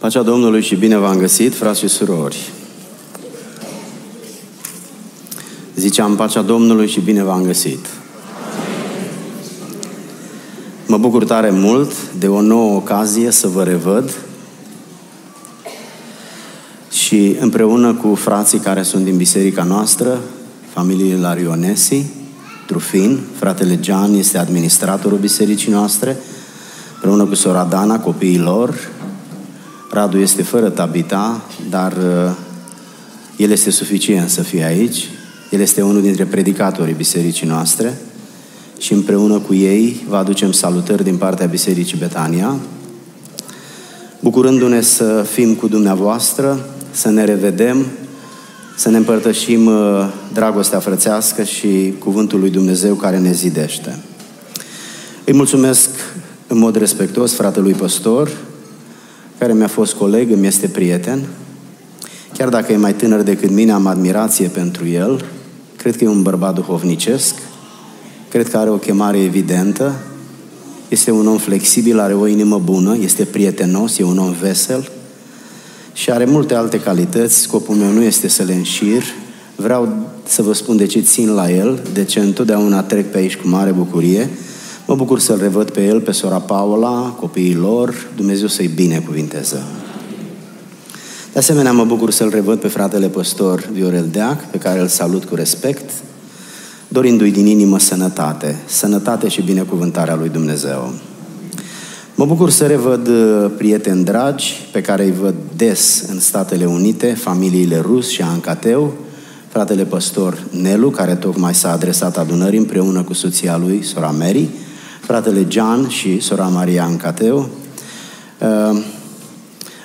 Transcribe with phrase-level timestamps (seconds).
[0.00, 2.52] Pacea Domnului și bine v-am găsit, frați și surori.
[5.76, 7.86] Ziceam, pacea Domnului și bine v-am găsit.
[10.86, 14.16] Mă bucur tare mult de o nouă ocazie să vă revăd
[16.90, 20.20] și împreună cu frații care sunt din biserica noastră,
[20.72, 22.04] familiile Larionesi,
[22.66, 26.16] Trufin, fratele Gian este administratorul bisericii noastre,
[26.94, 28.98] împreună cu sora Dana, copiii lor.
[29.92, 32.36] Radu este fără tabita, dar uh,
[33.36, 35.08] el este suficient să fie aici.
[35.50, 37.98] El este unul dintre predicatorii bisericii noastre
[38.78, 42.56] și împreună cu ei vă aducem salutări din partea Bisericii Betania,
[44.20, 47.86] bucurându-ne să fim cu dumneavoastră, să ne revedem,
[48.76, 53.98] să ne împărtășim uh, dragostea frățească și cuvântul lui Dumnezeu care ne zidește.
[55.24, 55.88] Îi mulțumesc
[56.46, 58.30] în mod respectuos fratelui păstor,
[59.40, 61.26] care mi-a fost coleg, îmi este prieten.
[62.32, 65.24] Chiar dacă e mai tânăr decât mine, am admirație pentru el.
[65.76, 67.34] Cred că e un bărbat duhovnicesc.
[68.28, 69.94] Cred că are o chemare evidentă.
[70.88, 74.90] Este un om flexibil, are o inimă bună, este prietenos, e un om vesel
[75.92, 77.40] și are multe alte calități.
[77.40, 79.02] Scopul meu nu este să le înșir.
[79.56, 79.88] Vreau
[80.26, 83.48] să vă spun de ce țin la el, de ce întotdeauna trec pe aici cu
[83.48, 84.28] mare bucurie
[84.90, 89.62] Mă bucur să-l revăd pe el, pe sora Paula, copiii lor, Dumnezeu să-i binecuvinteze.
[91.32, 95.24] De asemenea, mă bucur să-l revăd pe fratele păstor Viorel Deac, pe care îl salut
[95.24, 95.90] cu respect,
[96.88, 100.92] dorindu-i din inimă sănătate, sănătate și binecuvântarea lui Dumnezeu.
[102.14, 107.06] Mă bucur să revăd uh, prieteni dragi pe care îi văd des în Statele Unite,
[107.06, 108.94] familiile Rus și Ancateu,
[109.48, 114.48] fratele păstor Nelu, care tocmai s-a adresat adunării împreună cu soția lui, sora Mary,
[115.10, 117.48] fratele Gian și sora Maria Ancateu.
[118.38, 118.82] Uh,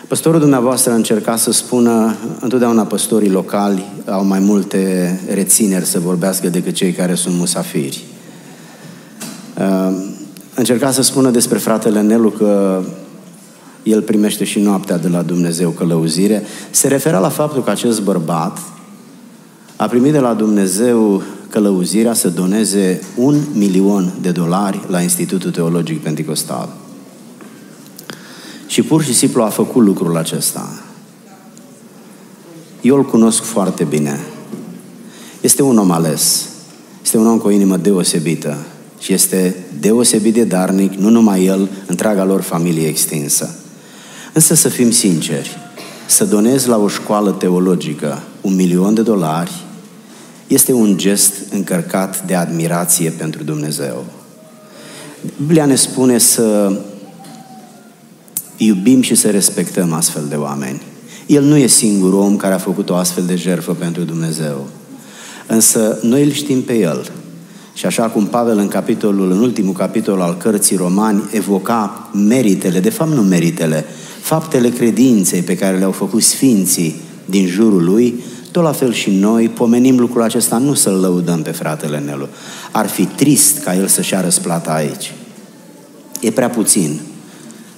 [0.08, 6.50] păstorul dumneavoastră a încercat să spună, întotdeauna păstorii locali au mai multe rețineri să vorbească
[6.50, 8.03] decât cei care sunt musafiri.
[9.58, 9.96] Uh,
[10.56, 12.81] încerca să spună despre fratele Nelu că
[13.84, 16.44] el primește și noaptea de la Dumnezeu călăuzire.
[16.72, 18.58] Se referea la faptul că acest bărbat
[19.75, 21.24] a primit de la Dumnezeu
[21.55, 26.69] călăuzirea să doneze un milion de dolari la Institutul Teologic Pentecostal.
[28.67, 30.83] Și pur și simplu a făcut lucrul acesta.
[32.81, 34.19] Eu îl cunosc foarte bine.
[35.41, 36.49] Este un om ales.
[37.03, 38.57] Este un om cu o inimă deosebită.
[38.99, 43.55] Și este deosebit de darnic, nu numai el, întreaga lor familie extinsă.
[44.33, 45.57] Însă să fim sinceri,
[46.05, 49.65] să donezi la o școală teologică un milion de dolari
[50.47, 54.06] este un gest încărcat de admirație pentru Dumnezeu.
[55.38, 56.79] Biblia ne spune să
[58.57, 60.81] iubim și să respectăm astfel de oameni.
[61.25, 64.67] El nu e singurul om care a făcut o astfel de jertfă pentru Dumnezeu.
[65.47, 67.11] Însă noi îl știm pe el.
[67.73, 72.89] Și așa cum Pavel în capitolul, în ultimul capitol al cărții romani evoca meritele, de
[72.89, 73.85] fapt nu meritele,
[74.22, 76.95] faptele credinței pe care le-au făcut sfinții
[77.25, 78.23] din jurul lui,
[78.55, 82.27] tot la fel și noi pomenim lucrul acesta, nu să-l lăudăm pe fratele Nelu.
[82.71, 85.13] Ar fi trist ca el să-și ia răsplata aici.
[86.21, 86.99] E prea puțin.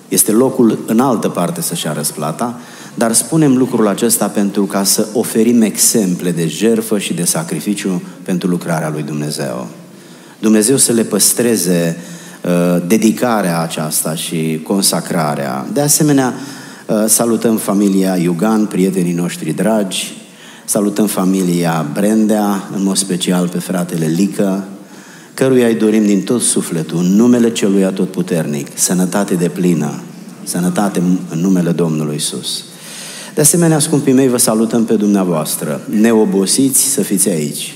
[0.08, 2.60] Este locul în altă parte să-și ia răsplata,
[2.94, 8.50] dar spunem lucrul acesta pentru ca să oferim exemple de jerfă și de sacrificiu pentru
[8.50, 9.68] lucrarea lui Dumnezeu.
[10.40, 11.98] Dumnezeu să le păstreze
[12.44, 15.68] uh, dedicarea aceasta și consacrarea.
[15.74, 16.34] De asemenea,
[16.88, 20.18] uh, salutăm familia Iugan, prietenii noștri dragi,
[20.70, 24.68] Salutăm familia Brendea, în mod special pe fratele Lică,
[25.34, 30.02] căruia îi dorim din tot sufletul, în numele Celui Atotputernic, sănătate de plină,
[30.44, 32.64] sănătate în numele Domnului Isus.
[33.36, 35.82] De asemenea, scumpii mei, vă salutăm pe dumneavoastră.
[35.90, 37.76] Neobosiți să fiți aici.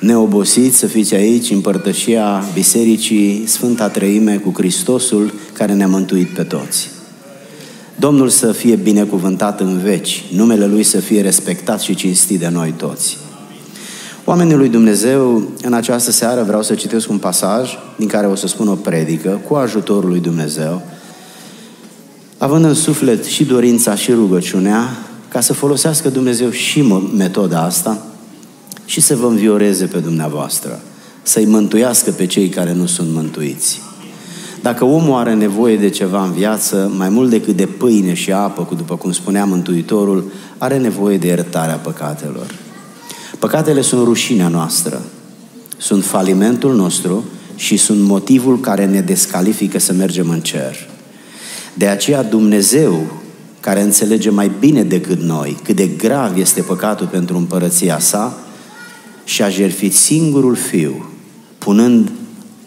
[0.00, 6.42] Neobosiți să fiți aici în părtășia Bisericii Sfânta Treime cu Hristosul care ne-a mântuit pe
[6.42, 6.93] toți.
[7.98, 12.74] Domnul să fie binecuvântat în veci, numele Lui să fie respectat și cinstit de noi
[12.76, 13.16] toți.
[14.24, 18.46] Oamenii lui Dumnezeu, în această seară vreau să citesc un pasaj din care o să
[18.46, 20.82] spun o predică cu ajutorul lui Dumnezeu,
[22.38, 24.88] având în suflet și dorința și rugăciunea,
[25.28, 26.82] ca să folosească Dumnezeu și
[27.16, 28.06] metoda asta
[28.84, 30.80] și să vă învioreze pe dumneavoastră,
[31.22, 33.80] să-i mântuiască pe cei care nu sunt mântuiți.
[34.64, 38.62] Dacă omul are nevoie de ceva în viață, mai mult decât de pâine și apă,
[38.62, 42.46] cu după cum spunea Mântuitorul, are nevoie de iertarea păcatelor.
[43.38, 45.02] Păcatele sunt rușinea noastră,
[45.76, 47.24] sunt falimentul nostru
[47.56, 50.76] și sunt motivul care ne descalifică să mergem în cer.
[51.74, 53.06] De aceea Dumnezeu
[53.60, 58.38] care înțelege mai bine decât noi cât de grav este păcatul pentru împărăția sa
[59.24, 61.08] și a jertfit singurul fiu,
[61.58, 62.10] punând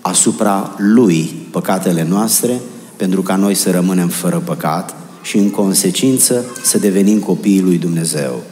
[0.01, 2.59] asupra lui păcatele noastre,
[2.95, 8.44] pentru ca noi să rămânem fără păcat și în consecință să devenim copiii lui Dumnezeu.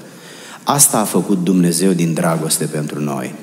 [0.64, 3.34] Asta a făcut Dumnezeu din dragoste pentru noi.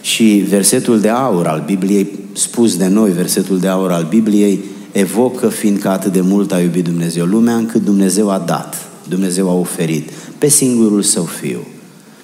[0.00, 5.48] Și versetul de aur al Bibliei, spus de noi, versetul de aur al Bibliei, evocă
[5.48, 10.10] fiindcă atât de mult a iubit Dumnezeu lumea, încât Dumnezeu a dat, Dumnezeu a oferit
[10.38, 11.60] pe singurul său fiu.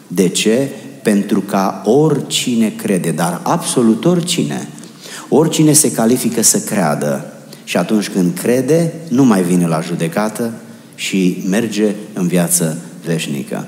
[0.06, 0.68] De ce?
[1.02, 4.68] Pentru ca oricine crede, dar absolut oricine,
[5.34, 7.32] oricine se califică să creadă
[7.64, 10.52] și atunci când crede, nu mai vine la judecată
[10.94, 13.66] și merge în viață veșnică.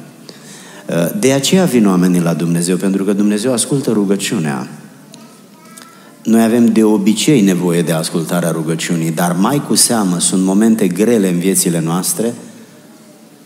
[1.19, 4.69] De aceea vin oamenii la Dumnezeu, pentru că Dumnezeu ascultă rugăciunea.
[6.23, 11.29] Noi avem de obicei nevoie de ascultarea rugăciunii, dar mai cu seamă sunt momente grele
[11.29, 12.35] în viețile noastre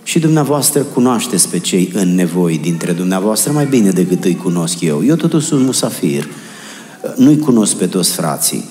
[0.02, 5.04] și dumneavoastră cunoașteți pe cei în nevoi dintre dumneavoastră mai bine decât îi cunosc eu.
[5.04, 6.28] Eu totuși sunt musafir,
[7.16, 8.64] nu-i cunosc pe toți frații,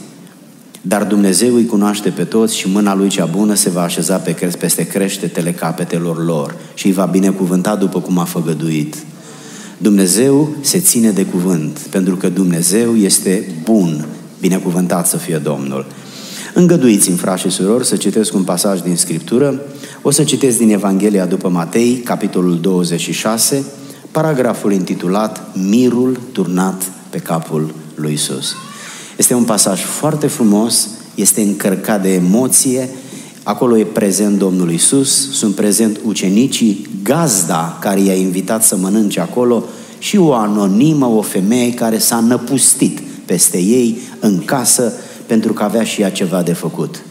[0.82, 4.34] dar Dumnezeu îi cunoaște pe toți și mâna lui cea bună se va așeza pe
[4.34, 8.96] crest peste creștetele capetelor lor și îi va binecuvânta după cum a făgăduit.
[9.78, 14.06] Dumnezeu se ține de cuvânt, pentru că Dumnezeu este bun,
[14.40, 15.86] binecuvântat să fie Domnul.
[16.54, 19.62] Îngăduiți-mi, frați și surori, să citesc un pasaj din Scriptură.
[20.02, 23.66] O să citesc din Evanghelia după Matei, capitolul 26,
[24.12, 28.56] paragraful intitulat Mirul turnat pe capul lui Isus.
[29.18, 32.90] Este un pasaj foarte frumos, este încărcat de emoție,
[33.44, 39.64] acolo e prezent Domnul Isus, sunt prezent ucenicii, gazda care i-a invitat să mănânce acolo
[39.98, 44.94] și o anonimă, o femeie care s-a năpustit peste ei în casă
[45.26, 47.02] pentru că avea și ea ceva de făcut.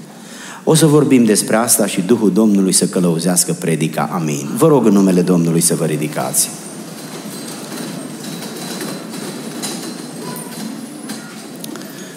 [0.64, 4.10] O să vorbim despre asta și Duhul Domnului să călăuzească predica.
[4.12, 4.48] Amin.
[4.56, 6.50] Vă rog în numele Domnului să vă ridicați.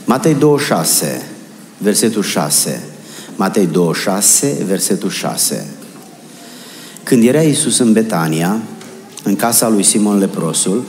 [0.10, 1.22] Matei 26,
[1.78, 2.84] versetul 6.
[3.36, 5.68] Matei 26, versetul 6.
[7.04, 8.58] Când era Iisus în Betania,
[9.24, 10.84] în casa lui Simon Leprosul,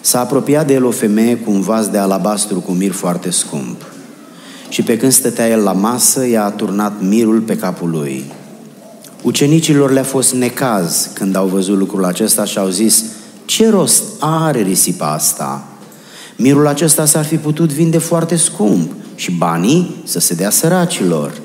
[0.00, 3.82] s-a apropiat de el o femeie cu un vas de alabastru cu mir foarte scump.
[4.68, 8.32] Și pe când stătea el la masă, i-a turnat mirul pe capul lui.
[9.22, 13.04] Ucenicilor le-a fost necaz când au văzut lucrul acesta și au zis,
[13.44, 15.66] ce rost are risipa asta?
[16.42, 21.40] Mirul acesta s-ar fi putut vinde foarte scump și banii să se dea săracilor.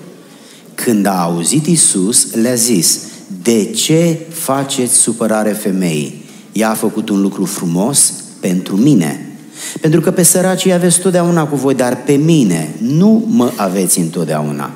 [0.76, 3.00] Când a auzit Isus, le-a zis,
[3.42, 6.26] de ce faceți supărare femeii?
[6.52, 9.38] Ea a făcut un lucru frumos pentru mine.
[9.82, 14.72] Pentru că pe săracii aveți totdeauna cu voi, dar pe mine nu mă aveți întotdeauna.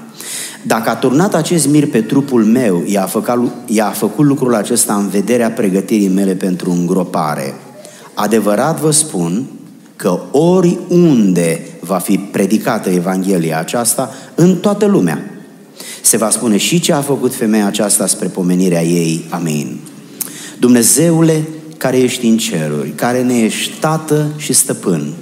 [0.64, 5.10] Dacă a turnat acest mir pe trupul meu, i-a făcut, i-a făcut lucrul acesta în
[5.10, 7.54] vederea pregătirii mele pentru îngropare.
[8.14, 9.46] Adevărat vă spun
[10.02, 15.44] că oriunde va fi predicată Evanghelia aceasta, în toată lumea,
[16.02, 19.26] se va spune și ce a făcut femeia aceasta spre pomenirea ei.
[19.30, 19.80] Amin.
[20.60, 25.14] Dumnezeule care ești în ceruri, care ne ești tată și stăpân,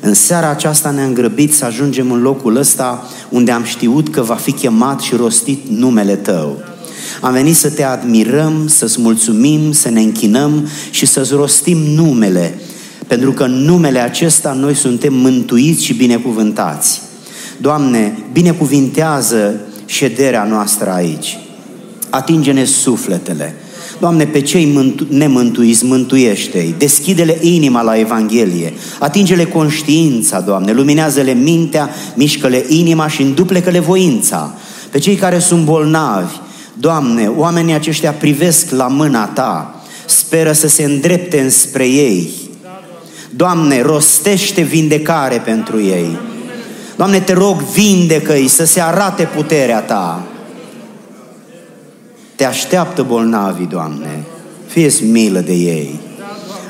[0.00, 4.34] în seara aceasta ne-am grăbit să ajungem în locul ăsta unde am știut că va
[4.34, 6.56] fi chemat și rostit numele Tău.
[7.20, 12.58] Am venit să Te admirăm, să-ți mulțumim, să ne închinăm și să-ți rostim numele,
[13.08, 17.00] pentru că în numele acesta noi suntem mântuiți și binecuvântați.
[17.60, 21.38] Doamne, binecuvintează șederea noastră aici.
[22.10, 23.54] Atinge-ne sufletele.
[24.00, 26.74] Doamne, pe cei nemântuiți, mântuiește-i.
[26.78, 28.72] Deschide-le inima la Evanghelie.
[28.98, 30.72] Atinge-le conștiința, Doamne.
[30.72, 34.54] Luminează-le mintea, mișcă-le inima și înduplecă-le voința.
[34.90, 36.34] Pe cei care sunt bolnavi,
[36.80, 42.30] Doamne, oamenii aceștia privesc la mâna Ta, speră să se îndrepte înspre ei.
[43.30, 46.18] Doamne, rostește vindecare pentru ei.
[46.96, 50.22] Doamne, te rog, vindecă-i să se arate puterea Ta.
[52.34, 54.24] Te așteaptă bolnavii, Doamne.
[54.66, 56.00] fie milă de ei.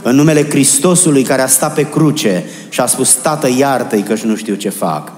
[0.03, 4.37] În numele Hristosului care a stat pe cruce și a spus, Tată, iartă-i că nu
[4.37, 5.13] știu ce fac.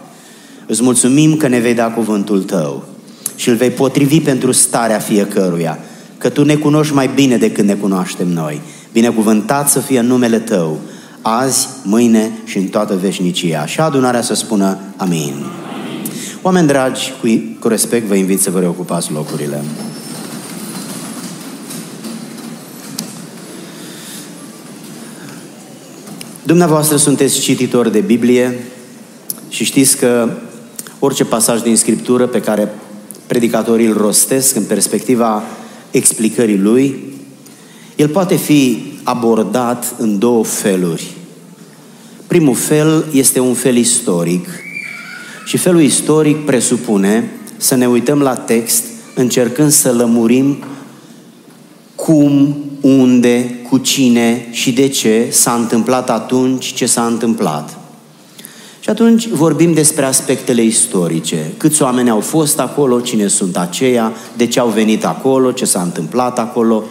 [0.66, 2.84] Îți mulțumim că ne vei da cuvântul Tău
[3.36, 5.78] și îl vei potrivi pentru starea fiecăruia,
[6.18, 8.60] că Tu ne cunoști mai bine decât ne cunoaștem noi.
[8.92, 10.78] Binecuvântat să fie numele Tău,
[11.22, 13.66] azi, mâine și în toată veșnicia.
[13.66, 15.22] Și adunarea să spună amin.
[15.22, 15.44] amin.
[16.42, 17.26] Oameni dragi, cu,
[17.60, 19.62] cu respect vă invit să vă reocupați locurile.
[26.42, 28.58] Dumneavoastră sunteți cititori de Biblie
[29.48, 30.28] și știți că
[30.98, 32.74] orice pasaj din Scriptură pe care
[33.26, 35.42] predicatorii îl rostesc în perspectiva
[35.90, 37.04] explicării lui,
[37.96, 41.10] el poate fi abordat în două feluri.
[42.26, 44.48] Primul fel este un fel istoric
[45.44, 50.64] și felul istoric presupune să ne uităm la text încercând să lămurim
[51.94, 57.78] cum, unde, cu cine și de ce s-a întâmplat atunci ce s-a întâmplat.
[58.80, 61.52] Și atunci vorbim despre aspectele istorice.
[61.56, 65.82] Câți oameni au fost acolo, cine sunt aceia, de ce au venit acolo, ce s-a
[65.82, 66.82] întâmplat acolo.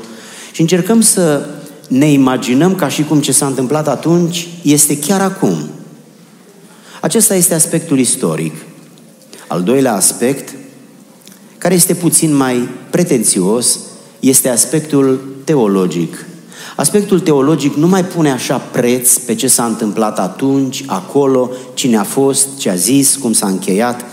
[0.51, 1.49] Și încercăm să
[1.89, 5.69] ne imaginăm ca și cum ce s-a întâmplat atunci este chiar acum.
[7.01, 8.53] Acesta este aspectul istoric.
[9.47, 10.55] Al doilea aspect,
[11.57, 13.79] care este puțin mai pretențios,
[14.19, 16.25] este aspectul teologic.
[16.75, 22.03] Aspectul teologic nu mai pune așa preț pe ce s-a întâmplat atunci, acolo, cine a
[22.03, 24.05] fost, ce a zis, cum s-a încheiat,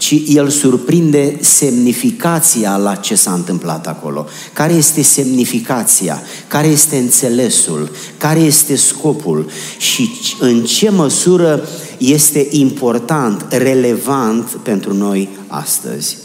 [0.00, 4.26] ci el surprinde semnificația la ce s-a întâmplat acolo.
[4.52, 6.22] Care este semnificația?
[6.48, 7.90] Care este înțelesul?
[8.16, 9.46] Care este scopul?
[9.78, 16.16] Și în ce măsură este important, relevant pentru noi astăzi?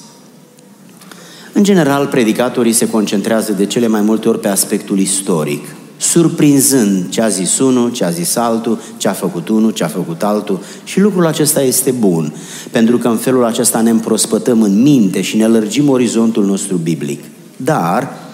[1.54, 5.66] În general, predicatorii se concentrează de cele mai multe ori pe aspectul istoric,
[5.98, 9.88] surprinzând ce a zis unul, ce a zis altul, ce a făcut unul, ce a
[9.88, 10.60] făcut altul.
[10.84, 12.34] Și lucrul acesta este bun,
[12.72, 17.24] pentru că în felul acesta ne împrospătăm în minte și ne lărgim orizontul nostru biblic.
[17.58, 18.25] Dar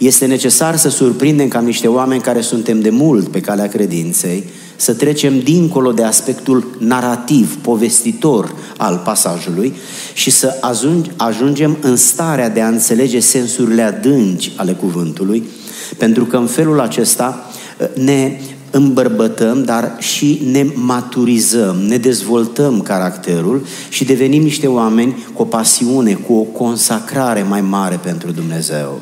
[0.00, 4.44] este necesar să surprindem cam niște oameni care suntem de mult pe calea credinței,
[4.76, 9.74] să trecem dincolo de aspectul narrativ, povestitor al pasajului
[10.12, 10.58] și să
[11.16, 15.42] ajungem în starea de a înțelege sensurile adânci ale cuvântului,
[15.96, 18.40] pentru că în felul acesta uh, ne
[18.70, 26.12] îmbărbătăm, dar și ne maturizăm, ne dezvoltăm caracterul și devenim niște oameni cu o pasiune,
[26.12, 29.00] cu o consacrare mai mare pentru Dumnezeu.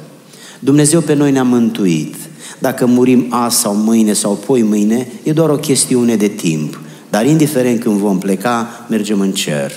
[0.59, 2.15] Dumnezeu pe noi ne-a mântuit.
[2.59, 6.81] Dacă murim azi sau mâine sau poi mâine, e doar o chestiune de timp.
[7.11, 9.73] Dar indiferent când vom pleca, mergem în cer.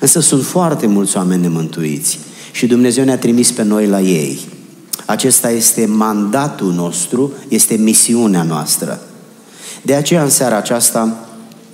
[0.00, 2.18] Însă sunt foarte mulți oameni nemântuiți
[2.52, 4.38] și Dumnezeu ne-a trimis pe noi la ei.
[5.06, 9.00] Acesta este mandatul nostru, este misiunea noastră.
[9.82, 11.26] De aceea, în seara aceasta,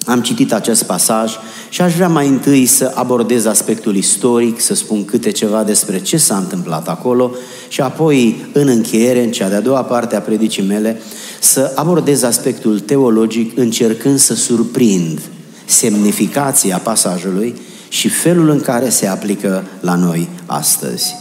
[0.07, 1.33] am citit acest pasaj
[1.69, 6.17] și aș vrea mai întâi să abordez aspectul istoric, să spun câte ceva despre ce
[6.17, 7.35] s-a întâmplat acolo
[7.73, 11.01] și apoi, în încheiere, în cea de-a doua parte a predicii mele,
[11.41, 15.21] să abordez aspectul teologic încercând să surprind
[15.65, 17.55] semnificația pasajului
[17.89, 21.15] și felul în care se aplică la noi astăzi.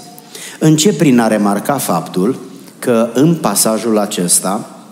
[0.60, 2.40] Încep prin a remarca faptul
[2.80, 4.86] că în pasajul acesta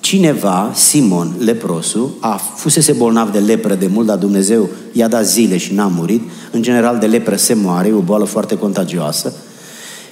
[0.00, 5.56] cineva, Simon leprosu, a fusese bolnav de lepră de mult, dar Dumnezeu i-a dat zile
[5.56, 6.22] și n-a murit.
[6.50, 9.32] În general de lepră se moare, e o boală foarte contagioasă.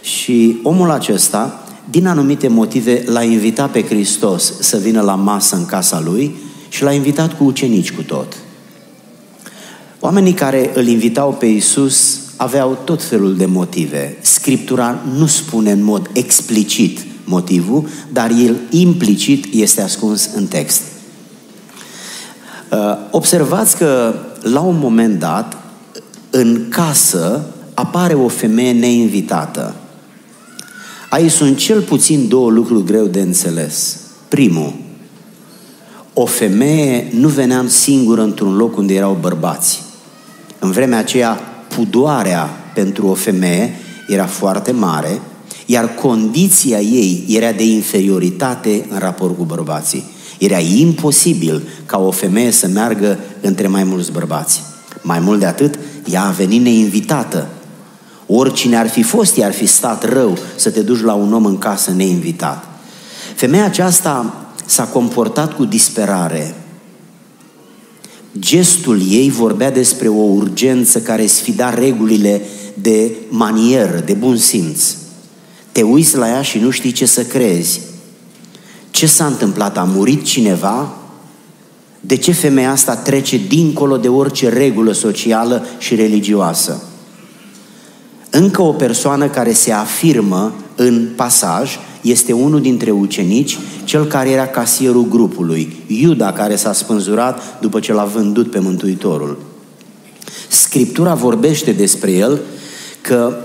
[0.07, 5.67] Și omul acesta, din anumite motive, l-a invitat pe Hristos să vină la masă în
[5.67, 6.37] casa lui
[6.69, 8.37] și l-a invitat cu ucenici cu tot.
[10.01, 14.17] Oamenii care îl invitau pe Isus aveau tot felul de motive.
[14.21, 20.83] Scriptura nu spune în mod explicit motivul, dar el implicit este ascuns în text.
[22.71, 22.79] Uh,
[23.11, 25.57] observați că la un moment dat,
[26.31, 29.75] în casă, apare o femeie neinvitată.
[31.11, 34.01] Aici sunt cel puțin două lucruri greu de înțeles.
[34.29, 34.73] Primul,
[36.13, 39.83] o femeie nu venea singură într-un loc unde erau bărbați.
[40.59, 41.41] În vremea aceea,
[41.77, 43.75] pudoarea pentru o femeie
[44.09, 45.21] era foarte mare
[45.67, 50.05] iar condiția ei era de inferioritate în raport cu bărbații.
[50.39, 54.63] Era imposibil ca o femeie să meargă între mai mulți bărbați.
[55.03, 55.79] Mai mult de atât,
[56.11, 57.49] ea a venit neinvitată.
[58.27, 61.59] Oricine ar fi fost, i-ar fi stat rău să te duci la un om în
[61.59, 62.65] casă neinvitat.
[63.35, 66.55] Femeia aceasta s-a comportat cu disperare.
[68.39, 72.43] Gestul ei vorbea despre o urgență care sfida regulile
[72.75, 74.95] de manieră, de bun simț.
[75.73, 77.81] Te uiți la ea și nu știi ce să crezi.
[78.91, 79.79] Ce s-a întâmplat?
[79.79, 80.97] A murit cineva?
[82.01, 86.83] De ce femeia asta trece dincolo de orice regulă socială și religioasă?
[88.39, 94.47] Încă o persoană care se afirmă în pasaj este unul dintre ucenici, cel care era
[94.47, 99.39] casierul grupului, Iuda, care s-a spânzurat după ce l-a vândut pe Mântuitorul.
[100.49, 102.41] Scriptura vorbește despre el
[103.01, 103.37] că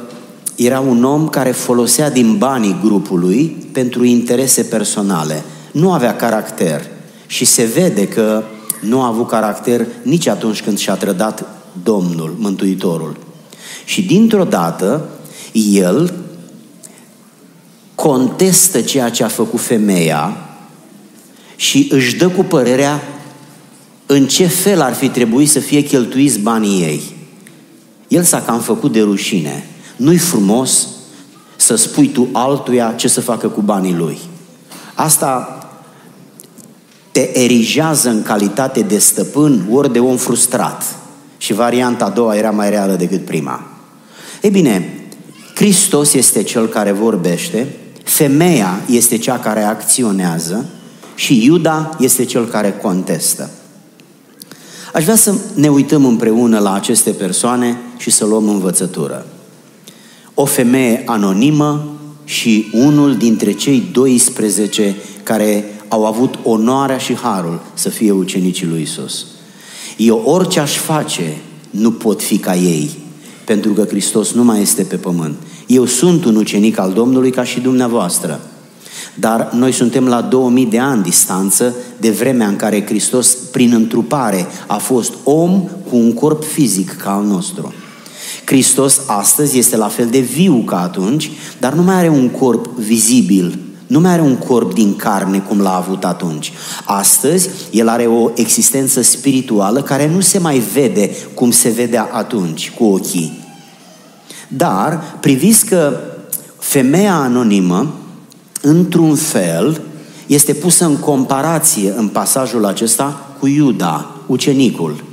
[0.55, 5.43] era un om care folosea din banii grupului pentru interese personale.
[5.71, 6.81] Nu avea caracter
[7.27, 8.43] și se vede că
[8.81, 11.45] nu a avut caracter nici atunci când și-a trădat
[11.83, 13.29] Domnul, Mântuitorul.
[13.86, 15.10] Și dintr-o dată,
[15.52, 16.14] el
[17.96, 20.38] contestă ceea ce a făcut femeia
[21.56, 23.04] și își dă cu părerea
[24.06, 27.02] în ce fel ar fi trebuit să fie cheltuiți banii ei.
[28.08, 29.66] El s-a cam făcut de rușine.
[29.96, 30.88] Nu-i frumos
[31.56, 34.18] să spui tu altuia ce să facă cu banii lui.
[34.94, 35.56] Asta
[37.12, 40.96] te erigează în calitate de stăpân ori de om frustrat.
[41.38, 43.71] Și varianta a doua era mai reală decât prima.
[44.41, 45.05] Ei bine,
[45.55, 50.69] Hristos este cel care vorbește, femeia este cea care acționează
[51.15, 53.50] și Iuda este cel care contestă.
[54.93, 59.25] Aș vrea să ne uităm împreună la aceste persoane și să luăm învățătură.
[60.33, 67.89] O femeie anonimă și unul dintre cei 12 care au avut onoarea și harul să
[67.89, 69.25] fie ucenicii lui Isus.
[69.98, 71.38] Eu orice aș face,
[71.69, 73.00] nu pot fi ca ei,
[73.51, 75.36] pentru că Hristos nu mai este pe pământ.
[75.67, 78.39] Eu sunt un ucenic al Domnului ca și dumneavoastră.
[79.15, 84.48] Dar noi suntem la 2000 de ani distanță de vremea în care Hristos, prin întrupare,
[84.67, 87.74] a fost om cu un corp fizic ca al nostru.
[88.46, 92.67] Hristos astăzi este la fel de viu ca atunci, dar nu mai are un corp
[92.77, 96.53] vizibil, nu mai are un corp din carne cum l-a avut atunci.
[96.86, 102.72] Astăzi, el are o existență spirituală care nu se mai vede cum se vedea atunci
[102.77, 103.40] cu ochii.
[104.58, 106.00] Dar priviți că
[106.58, 107.93] femeia anonimă,
[108.62, 109.81] într-un fel,
[110.27, 115.03] este pusă în comparație în pasajul acesta cu Iuda, ucenicul.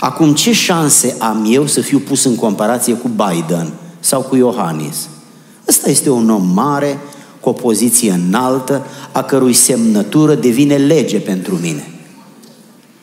[0.00, 5.08] Acum, ce șanse am eu să fiu pus în comparație cu Biden sau cu Iohannis?
[5.68, 6.98] Ăsta este un om mare,
[7.40, 11.90] cu o poziție înaltă, a cărui semnătură devine lege pentru mine.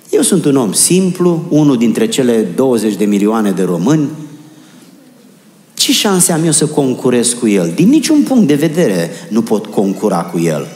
[0.10, 4.10] Eu sunt un om simplu, unul dintre cele 20 de milioane de români.
[5.86, 7.72] Ce șanse am eu să concurez cu el?
[7.75, 10.68] Din niciun punct de vedere nu pot concura cu el.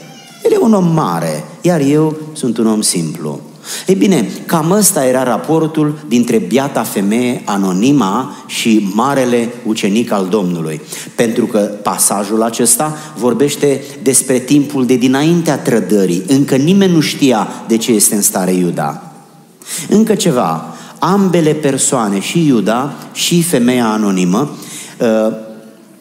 [0.44, 3.40] El e un om mare, iar eu sunt un om simplu.
[3.86, 10.80] Ei bine, cam ăsta era raportul dintre biata femeie anonima și marele ucenic al Domnului.
[11.14, 16.22] Pentru că pasajul acesta vorbește despre timpul de dinaintea trădării.
[16.26, 19.12] Încă nimeni nu știa de ce este în stare Iuda.
[19.88, 24.68] Încă ceva, ambele persoane, și Iuda și femeia anonimă, uh,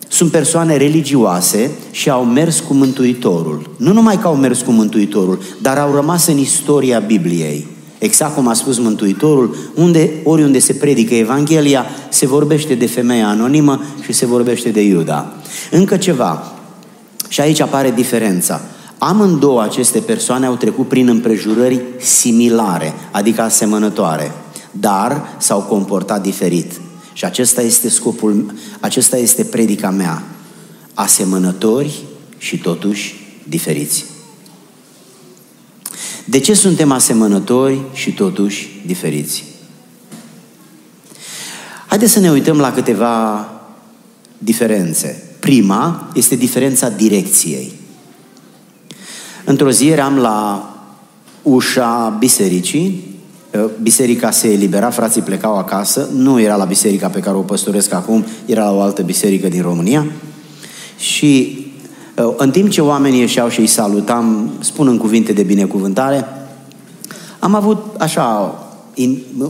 [0.08, 3.70] sunt persoane religioase și au mers cu Mântuitorul.
[3.78, 7.68] Nu numai că au mers cu Mântuitorul, dar au rămas în istoria Bibliei.
[7.98, 13.84] Exact cum a spus Mântuitorul, unde, oriunde se predică Evanghelia, se vorbește de femeia anonimă
[14.04, 15.34] și se vorbește de Iuda.
[15.72, 16.54] Încă ceva,
[17.28, 18.62] și aici apare diferența.
[18.98, 24.32] Amândouă aceste persoane au trecut prin împrejurări similare, adică asemănătoare,
[24.72, 26.72] dar s-au comportat diferit.
[27.20, 30.24] Și acesta este scopul, acesta este predica mea.
[30.94, 32.04] Asemănători
[32.38, 33.16] și totuși
[33.48, 34.06] diferiți.
[36.26, 39.44] De ce suntem asemănători și totuși diferiți?
[41.88, 43.50] Haideți să ne uităm la câteva
[44.38, 45.24] diferențe.
[45.40, 47.72] Prima este diferența direcției.
[49.46, 50.70] Într-o zi eram la
[51.42, 53.09] ușa bisericii
[53.82, 58.26] biserica se elibera, frații plecau acasă, nu era la biserica pe care o păstoresc acum,
[58.46, 60.06] era la o altă biserică din România
[60.98, 61.66] și
[62.18, 66.28] uh, în timp ce oamenii ieșeau și îi salutam, în cuvinte de binecuvântare,
[67.40, 68.54] am avut așa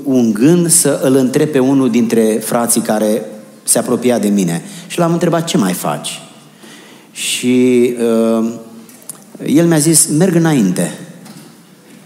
[0.04, 3.26] un gând să îl întreb pe unul dintre frații care
[3.64, 6.22] se apropia de mine și l-am întrebat ce mai faci?
[7.12, 7.94] Și
[8.40, 8.50] uh,
[9.46, 11.00] el mi-a zis, merg înainte.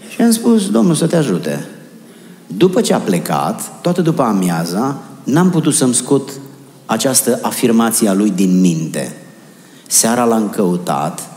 [0.08, 1.66] Și am spus, Domnul să te ajute.
[2.56, 6.30] După ce a plecat, toată după amiaza, n-am putut să-mi scot
[6.86, 9.16] această afirmație a lui din minte.
[9.86, 11.30] Seara l-am căutat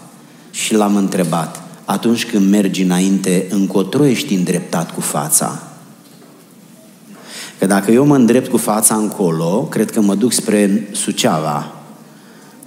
[0.52, 5.62] și l-am întrebat, atunci când mergi înainte, încotro ești îndreptat cu fața?
[7.60, 11.77] Că dacă eu mă îndrept cu fața încolo, cred că mă duc spre Suceava.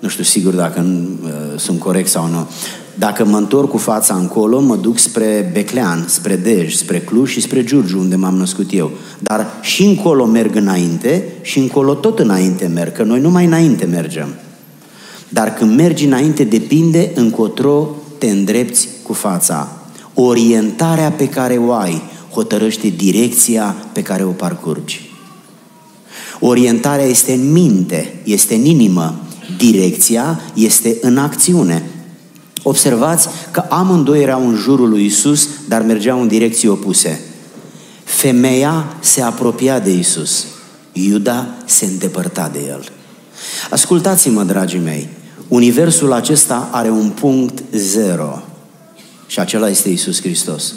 [0.01, 0.87] Nu știu sigur dacă
[1.23, 2.49] uh, sunt corect sau nu.
[2.95, 7.41] Dacă mă întorc cu fața încolo, mă duc spre Beclean, spre Dej, spre Cluj și
[7.41, 8.91] spre Giurgiu, unde m-am născut eu.
[9.19, 14.29] Dar și încolo merg înainte și încolo tot înainte merg, că noi numai înainte mergem.
[15.29, 19.69] Dar când mergi înainte, depinde încotro te îndrepți cu fața.
[20.15, 25.11] Orientarea pe care o ai hotărăște direcția pe care o parcurgi.
[26.41, 29.21] Orientarea este în minte, este în inimă.
[29.57, 31.91] Direcția este în acțiune.
[32.63, 37.21] Observați că amândoi erau în jurul lui Isus, dar mergeau în direcții opuse.
[38.05, 40.45] Femeia se apropia de Isus.
[40.93, 42.85] Iuda se îndepărta de el.
[43.71, 45.09] Ascultați-mă, dragii mei,
[45.49, 48.43] universul acesta are un punct zero
[49.27, 50.75] și acela este Isus Hristos.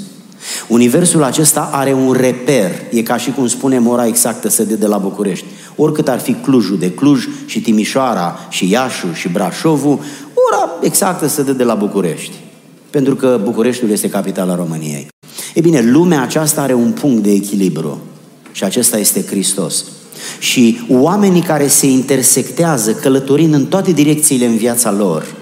[0.67, 4.97] Universul acesta are un reper, e ca și cum spunem ora exactă sede de la
[4.97, 5.45] București.
[5.75, 9.99] Oricât ar fi Clujul de Cluj și Timișoara și Iașu și Brașovul,
[10.49, 12.33] ora exactă sede de la București.
[12.89, 15.07] Pentru că Bucureștiul este capitala României.
[15.53, 17.99] E bine, lumea aceasta are un punct de echilibru
[18.51, 19.85] și acesta este Hristos.
[20.39, 25.35] Și oamenii care se intersectează, călătorind în toate direcțiile în viața lor,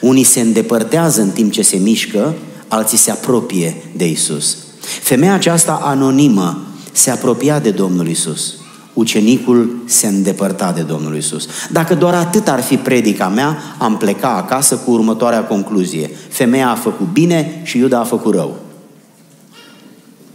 [0.00, 2.34] unii se îndepărtează în timp ce se mișcă,
[2.68, 4.56] alții se apropie de Isus.
[4.80, 6.62] Femeia aceasta anonimă
[6.92, 8.54] se apropia de Domnul Isus.
[8.98, 11.48] Ucenicul se îndepărta de Domnul Isus.
[11.70, 16.10] Dacă doar atât ar fi predica mea, am pleca acasă cu următoarea concluzie.
[16.28, 18.56] Femeia a făcut bine și Iuda a făcut rău.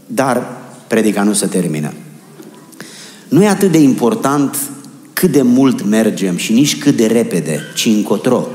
[0.08, 0.48] Dar
[0.88, 1.94] predica nu se termină.
[3.30, 4.58] Nu e atât de important
[5.14, 8.48] cât de mult mergem și nici cât de repede, ci încotro.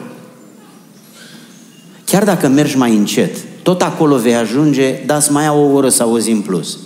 [2.05, 5.89] Chiar dacă mergi mai încet, tot acolo vei ajunge, dar îți mai au o oră
[5.89, 6.79] sau o zi în plus.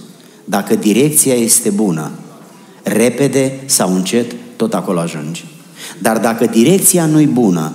[0.45, 2.11] Dacă direcția este bună,
[2.83, 5.45] repede sau încet, tot acolo ajungi.
[5.99, 7.73] Dar dacă direcția nu-i bună,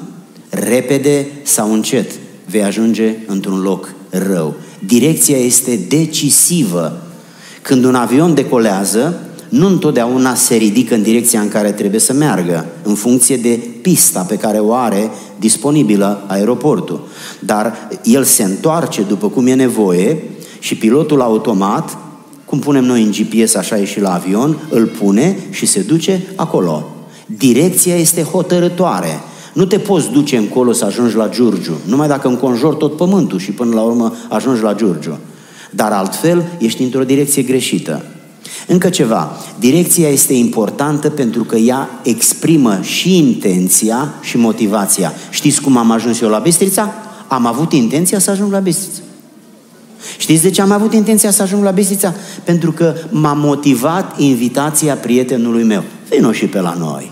[0.49, 2.11] repede sau încet,
[2.45, 4.55] vei ajunge într-un loc rău.
[4.85, 7.01] Direcția este decisivă.
[7.61, 12.65] Când un avion decolează, nu întotdeauna se ridică în direcția în care trebuie să meargă,
[12.83, 17.07] în funcție de pista pe care o are disponibilă aeroportul.
[17.39, 20.23] Dar el se întoarce după cum e nevoie
[20.59, 21.97] și pilotul automat,
[22.47, 26.21] cum punem noi în GPS, așa e și la avion, îl pune și se duce
[26.35, 26.89] acolo.
[27.25, 29.19] Direcția este hotărătoare.
[29.53, 33.51] Nu te poți duce încolo să ajungi la Giurgiu, numai dacă înconjori tot pământul și
[33.51, 35.17] până la urmă ajungi la Giurgiu.
[35.71, 38.05] Dar altfel ești într-o direcție greșită.
[38.67, 45.13] Încă ceva, direcția este importantă pentru că ea exprimă și intenția și motivația.
[45.29, 46.93] Știți cum am ajuns eu la Bistrița?
[47.27, 49.06] Am avut intenția să ajung la Bistrița.
[50.27, 52.13] Știți de ce am avut intenția să ajung la Bistrița?
[52.43, 55.83] Pentru că m-a motivat invitația prietenului meu.
[56.09, 57.11] Vino și pe la noi.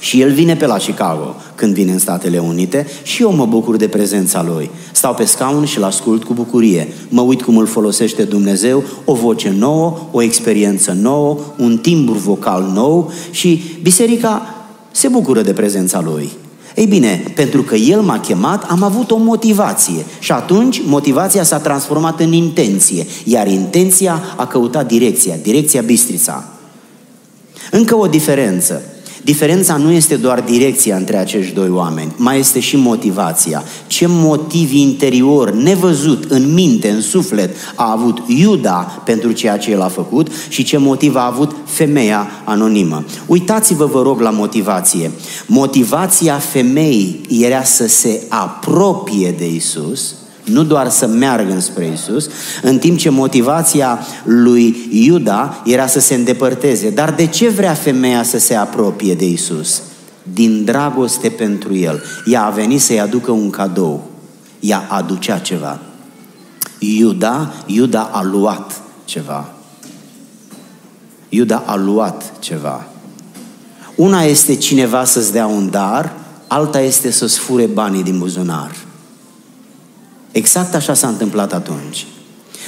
[0.00, 3.76] Și el vine pe la Chicago când vine în Statele Unite și eu mă bucur
[3.76, 4.70] de prezența lui.
[4.92, 6.88] Stau pe scaun și îl ascult cu bucurie.
[7.08, 12.70] Mă uit cum îl folosește Dumnezeu, o voce nouă, o experiență nouă, un timbru vocal
[12.74, 14.54] nou și biserica
[14.90, 16.30] se bucură de prezența lui.
[16.74, 21.58] Ei bine, pentru că El m-a chemat, am avut o motivație și atunci motivația s-a
[21.58, 26.48] transformat în intenție, iar intenția a căutat direcția, direcția Bistrița.
[27.70, 28.82] Încă o diferență.
[29.24, 33.64] Diferența nu este doar direcția între acești doi oameni, mai este și motivația.
[33.86, 39.80] Ce motiv interior, nevăzut, în minte, în suflet, a avut Iuda pentru ceea ce el
[39.80, 43.04] a făcut și ce motiv a avut femeia anonimă.
[43.26, 45.10] Uitați-vă, vă rog, la motivație.
[45.46, 50.14] Motivația femeii era să se apropie de Isus,
[50.52, 52.28] nu doar să meargă spre Isus,
[52.62, 56.90] în timp ce motivația lui Iuda era să se îndepărteze.
[56.90, 59.82] Dar de ce vrea femeia să se apropie de Isus?
[60.32, 62.02] Din dragoste pentru el.
[62.24, 64.10] Ea a venit să-i aducă un cadou.
[64.60, 65.78] Ea aducea ceva.
[66.78, 69.48] Iuda, Iuda a luat ceva.
[71.28, 72.86] Iuda a luat ceva.
[73.96, 76.12] Una este cineva să-ți dea un dar,
[76.46, 78.70] alta este să-ți fure banii din buzunar.
[80.32, 82.06] Exact așa s-a întâmplat atunci.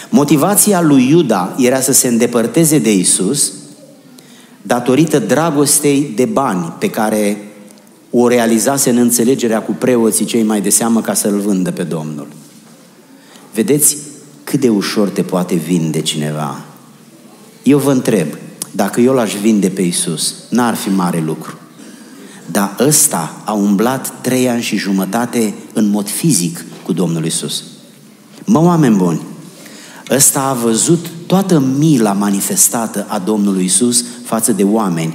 [0.09, 3.53] Motivația lui Iuda era să se îndepărteze de Isus
[4.63, 7.37] datorită dragostei de bani pe care
[8.11, 12.27] o realizase în înțelegerea cu preoții cei mai de seamă ca să-l vândă pe Domnul.
[13.55, 13.97] Vedeți
[14.45, 16.61] cât de ușor te poate vinde cineva.
[17.63, 18.27] Eu vă întreb,
[18.71, 21.59] dacă eu l-aș vinde pe Isus, n-ar fi mare lucru.
[22.51, 27.63] Dar ăsta a umblat trei ani și jumătate în mod fizic cu Domnul Isus.
[28.45, 29.21] Mă, oameni buni,
[30.11, 35.15] ăsta a văzut toată mila manifestată a Domnului Isus față de oameni.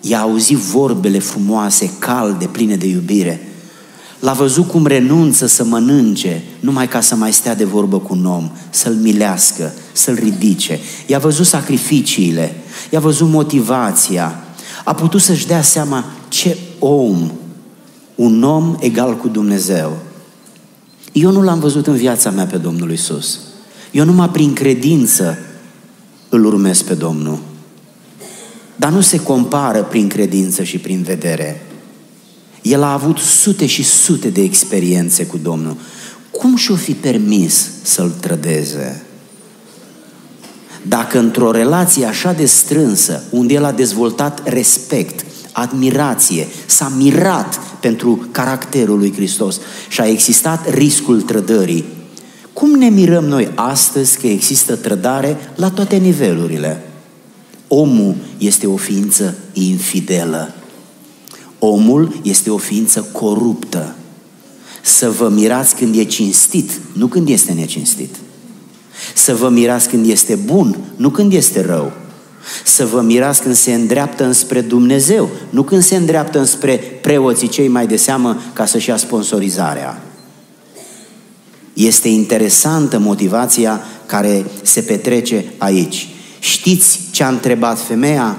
[0.00, 3.48] I-a auzit vorbele frumoase, calde, pline de iubire.
[4.18, 8.26] L-a văzut cum renunță să mănânce numai ca să mai stea de vorbă cu un
[8.26, 10.80] om, să-l milească, să-l ridice.
[11.06, 12.54] I-a văzut sacrificiile,
[12.90, 14.44] i-a văzut motivația.
[14.84, 17.30] A putut să-și dea seama ce om,
[18.14, 19.96] un om egal cu Dumnezeu.
[21.14, 23.40] Eu nu l-am văzut în viața mea pe Domnul Isus.
[23.90, 25.38] Eu numai prin credință
[26.28, 27.38] îl urmez pe Domnul.
[28.76, 31.66] Dar nu se compară prin credință și prin vedere.
[32.62, 35.76] El a avut sute și sute de experiențe cu Domnul.
[36.30, 39.02] Cum și-o fi permis să-l trădeze?
[40.82, 48.28] Dacă într-o relație așa de strânsă, unde el a dezvoltat respect, admirație, s-a mirat pentru
[48.30, 51.84] caracterul lui Hristos și a existat riscul trădării,
[52.54, 56.90] cum ne mirăm noi astăzi că există trădare la toate nivelurile?
[57.68, 60.54] Omul este o ființă infidelă.
[61.58, 63.94] Omul este o ființă coruptă.
[64.82, 68.14] Să vă mirați când e cinstit, nu când este necinstit.
[69.14, 71.92] Să vă mirați când este bun, nu când este rău.
[72.64, 77.68] Să vă mirați când se îndreaptă înspre Dumnezeu, nu când se îndreaptă înspre preoții cei
[77.68, 80.02] mai de seamă ca să-și ia sponsorizarea.
[81.72, 86.08] Este interesantă motivația care se petrece aici.
[86.38, 88.38] Știți ce a întrebat femeia?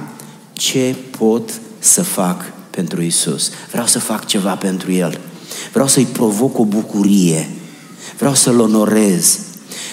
[0.53, 3.51] Ce pot să fac pentru Isus?
[3.71, 5.19] Vreau să fac ceva pentru El.
[5.71, 7.49] Vreau să-i provoc o bucurie.
[8.17, 9.39] Vreau să-L onorez.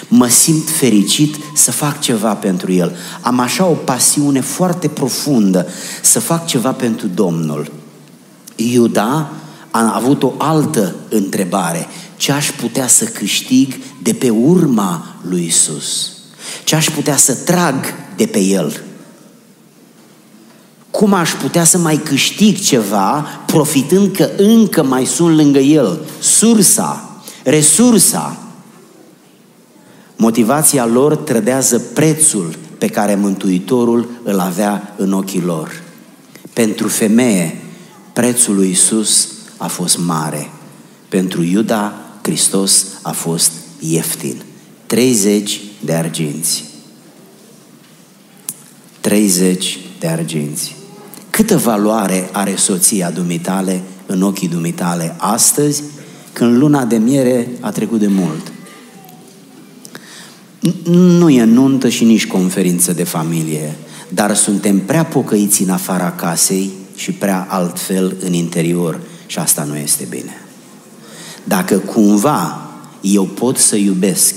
[0.09, 2.97] Mă simt fericit să fac ceva pentru El.
[3.21, 5.67] Am așa o pasiune foarte profundă
[6.03, 7.73] să fac ceva pentru Domnul.
[8.57, 9.31] Iuda
[9.71, 11.87] a avut o altă întrebare.
[12.17, 16.11] Ce aș putea să câștig de pe urma lui Isus?
[16.65, 17.75] Ce aș putea să trag
[18.17, 18.83] de pe El?
[20.91, 26.01] Cum aș putea să mai câștig ceva profitând că încă mai sunt lângă El?
[26.21, 28.42] Sursa, resursa.
[30.23, 35.83] Motivația lor trădează prețul pe care Mântuitorul îl avea în ochii lor.
[36.53, 37.61] Pentru femeie,
[38.13, 40.51] prețul lui Isus a fost mare.
[41.09, 44.43] Pentru Iuda, Hristos a fost ieftin.
[44.87, 46.65] 30 de arginți.
[49.01, 50.77] 30 de arginți.
[51.31, 55.83] Câtă valoare are soția dumitale în ochii dumitale astăzi,
[56.33, 58.53] când luna de miere a trecut de mult?
[60.85, 63.77] Nu e nuntă și nici conferință de familie,
[64.09, 69.77] dar suntem prea pocăiți în afara casei și prea altfel în interior și asta nu
[69.77, 70.47] este bine.
[71.45, 72.71] Dacă cumva
[73.01, 74.35] eu pot să iubesc,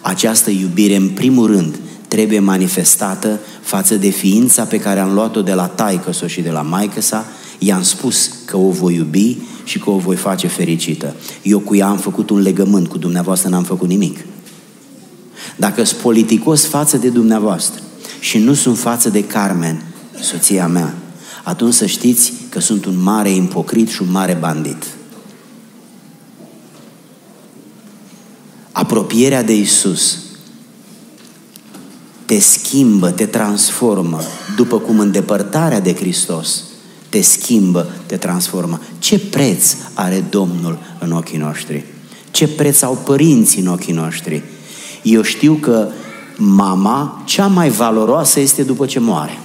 [0.00, 5.52] această iubire în primul rând trebuie manifestată față de ființa pe care am luat-o de
[5.52, 7.26] la taică și de la maică sa,
[7.58, 11.14] i-am spus că o voi iubi și că o voi face fericită.
[11.42, 14.18] Eu cu ea am făcut un legământ, cu dumneavoastră n-am făcut nimic.
[15.56, 17.82] Dacă sunt politicos față de dumneavoastră
[18.20, 19.84] și nu sunt față de Carmen,
[20.20, 20.94] soția mea,
[21.44, 24.86] atunci să știți că sunt un mare impocrit și un mare bandit.
[28.72, 30.18] Apropierea de Isus
[32.24, 34.20] te schimbă, te transformă,
[34.56, 36.62] după cum îndepărtarea de Hristos
[37.12, 38.80] te schimbă, te transformă.
[38.98, 41.84] Ce preț are Domnul în ochii noștri?
[42.30, 44.42] Ce preț au părinții în ochii noștri?
[45.02, 45.88] Eu știu că
[46.36, 49.38] mama cea mai valoroasă este după ce moare.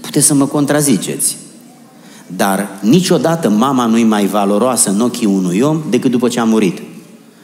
[0.00, 1.36] Puteți să mă contraziceți.
[2.26, 6.44] Dar niciodată mama nu e mai valoroasă în ochii unui om decât după ce a
[6.44, 6.82] murit.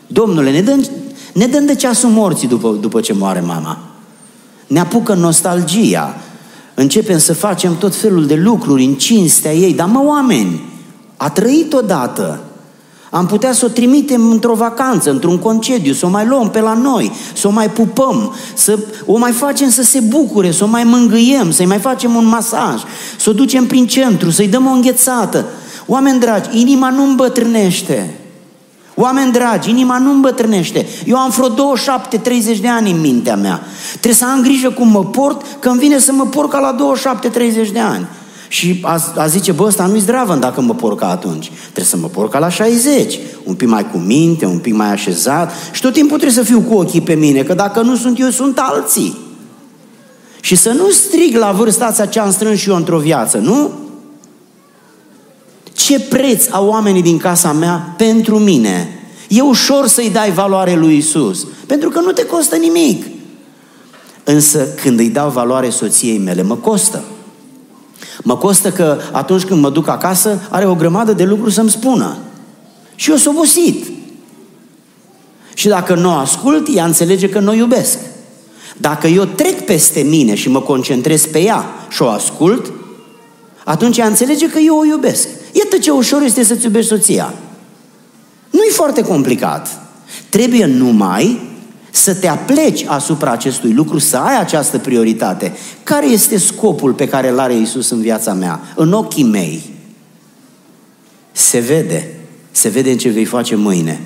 [0.07, 0.85] Domnule, ne dăm,
[1.33, 3.79] ne dăm de ceasul morții după, după ce moare mama.
[4.66, 6.14] Ne apucă nostalgia.
[6.75, 9.75] Începem să facem tot felul de lucruri în cinstea ei.
[9.75, 10.61] Dar mă, oameni,
[11.16, 12.40] a trăit odată.
[13.11, 16.75] Am putea să o trimitem într-o vacanță, într-un concediu, să o mai luăm pe la
[16.75, 20.85] noi, să o mai pupăm, să o mai facem să se bucure, să o mai
[20.85, 22.83] mângâiem, să-i mai facem un masaj,
[23.18, 25.47] să o ducem prin centru, să-i dăm o înghețată.
[25.87, 28.14] Oameni dragi, inima nu îmbătrânește.
[28.94, 30.87] Oameni dragi, inima nu îmbătrânește.
[31.07, 31.75] Eu am vreo
[32.57, 33.61] 27-30 de ani în mintea mea.
[33.90, 36.77] Trebuie să am grijă cum mă port, că îmi vine să mă port ca la
[37.66, 38.07] 27-30 de ani.
[38.49, 41.51] Și a, a zice, bă, ăsta nu-i zdravă dacă mă porc ca atunci.
[41.63, 43.19] Trebuie să mă porc ca la 60.
[43.45, 45.53] Un pic mai cu minte, un pic mai așezat.
[45.73, 48.31] Și tot timpul trebuie să fiu cu ochii pe mine, că dacă nu sunt eu,
[48.31, 49.17] sunt alții.
[50.41, 53.71] Și să nu strig la vârsta asta ce am strâns și eu într-o viață, nu?
[55.73, 59.03] Ce preț au oamenii din casa mea pentru mine?
[59.29, 63.07] E ușor să-i dai valoare lui Isus, pentru că nu te costă nimic.
[64.25, 67.05] Însă când îi dau valoare soției mele, mă costă.
[68.29, 72.19] Mă costă că atunci când mă duc acasă, are o grămadă de lucruri să-mi spună.
[72.95, 73.87] Și eu sunt obosit.
[75.55, 77.99] Și dacă nu o ascult, ea înțelege că nu o iubesc.
[78.77, 82.73] Dacă eu trec peste mine și mă concentrez pe ea și o ascult,
[83.64, 85.29] atunci ea înțelege că eu o iubesc.
[85.53, 87.35] Iată ce ușor este să-ți iubești soția.
[88.51, 89.81] Nu e foarte complicat.
[90.29, 91.48] Trebuie numai
[91.90, 95.53] să te apleci asupra acestui lucru, să ai această prioritate.
[95.83, 99.62] Care este scopul pe care îl are Isus în viața mea, în ochii mei?
[101.33, 102.14] Se vede.
[102.51, 104.01] Se vede în ce vei face mâine.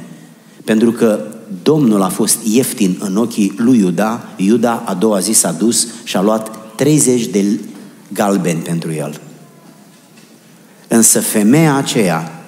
[0.64, 1.26] Pentru că
[1.62, 6.16] Domnul a fost ieftin în ochii lui Iuda, Iuda a doua zi s-a dus și
[6.16, 7.60] a luat 30 de
[8.12, 9.20] galbeni pentru el.
[10.88, 12.42] Însă femeia aceea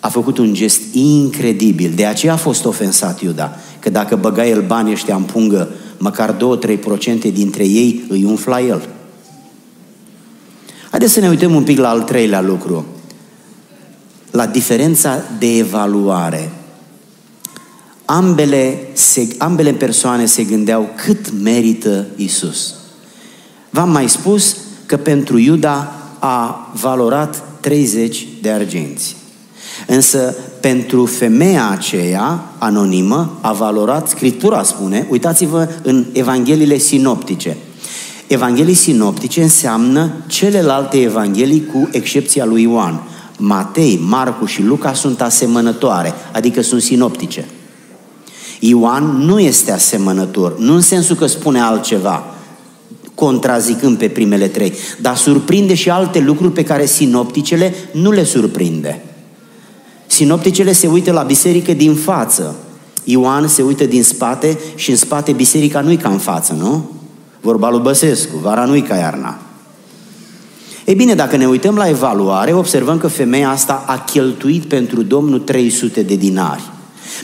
[0.00, 1.92] a făcut un gest incredibil.
[1.94, 3.56] De aceea a fost ofensat Iuda.
[3.78, 8.88] Că dacă băga el banii ăștia în pungă, măcar 2-3% dintre ei îi umfla el.
[10.90, 12.86] Haideți să ne uităm un pic la al treilea lucru.
[14.30, 16.52] La diferența de evaluare.
[18.04, 22.74] Ambele, se, ambele persoane se gândeau cât merită Isus.
[23.70, 29.16] V-am mai spus că pentru Iuda a valorat 30 de argenți.
[29.86, 30.36] Însă
[30.68, 37.56] pentru femeia aceea anonimă a valorat, Scriptura spune, uitați-vă în Evangheliile sinoptice.
[38.26, 43.02] Evanghelii sinoptice înseamnă celelalte evanghelii cu excepția lui Ioan.
[43.38, 47.44] Matei, Marcu și Luca sunt asemănătoare, adică sunt sinoptice.
[48.60, 52.24] Ioan nu este asemănător, nu în sensul că spune altceva,
[53.14, 59.02] contrazicând pe primele trei, dar surprinde și alte lucruri pe care sinopticele nu le surprinde.
[60.18, 62.54] Sinopticele se uită la biserică din față.
[63.04, 66.90] Ioan se uită din spate și în spate biserica nu-i ca în față, nu?
[67.40, 69.38] Vorba lui Băsescu, vara nu-i ca iarna.
[70.84, 75.38] Ei bine, dacă ne uităm la evaluare, observăm că femeia asta a cheltuit pentru Domnul
[75.38, 76.62] 300 de dinari.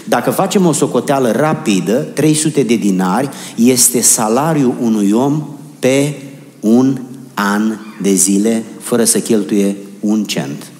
[0.04, 5.42] Dacă facem o socoteală rapidă, 300 de dinari este salariul unui om
[5.78, 6.22] pe
[6.61, 7.00] un
[7.35, 10.73] an de zile, fără să cheltuie un cent.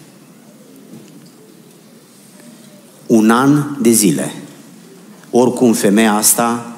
[3.07, 4.33] Un an de zile.
[5.31, 6.73] Oricum, femeia asta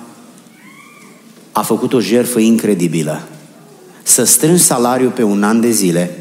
[1.53, 3.29] a făcut o jerfă incredibilă.
[4.03, 6.19] Să strângi salariul pe un an de zile,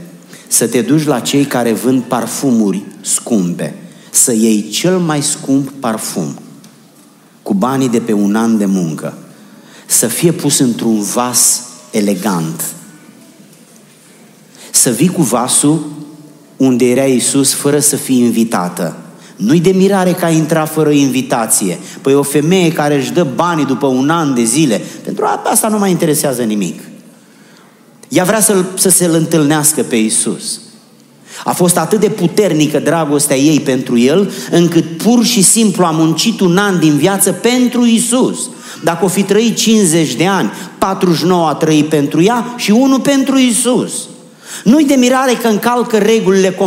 [0.48, 3.76] să te duci la cei care vând parfumuri scumpe,
[4.12, 6.40] să iei cel mai scump parfum
[7.46, 9.18] cu banii de pe un an de muncă,
[9.86, 12.64] să fie pus într-un vas elegant,
[14.72, 15.86] să vii cu vasul
[16.58, 19.05] unde era Isus fără să fii invitată,
[19.36, 21.80] nu-i de mirare că a intrat fără invitație.
[22.02, 25.78] Păi o femeie care își dă banii după un an de zile, pentru asta nu
[25.78, 26.82] mai interesează nimic.
[28.10, 30.60] Ea vrea să, să se-l întâlnească pe Isus.
[31.44, 36.40] A fost atât de puternică dragostea ei pentru el, încât pur și simplu a muncit
[36.40, 38.50] un an din viață pentru Isus.
[38.84, 43.38] Dacă o fi trăit 50 de ani, 49 a trăit pentru ea și unul pentru
[43.38, 43.94] Isus.
[44.64, 46.58] Nu-i de mirare că încalcă regulile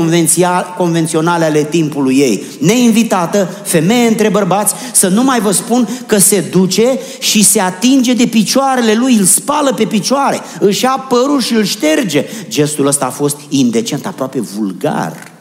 [0.76, 2.42] convenționale ale timpului ei.
[2.60, 8.12] Neinvitată, femeie între bărbați, să nu mai vă spun că se duce și se atinge
[8.14, 12.26] de picioarele lui, îl spală pe picioare, își ia părul și îl șterge.
[12.48, 15.32] Gestul ăsta a fost indecent, aproape vulgar.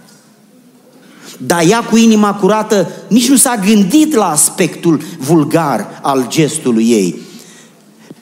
[1.38, 7.27] Dar ea cu inima curată nici nu s-a gândit la aspectul vulgar al gestului ei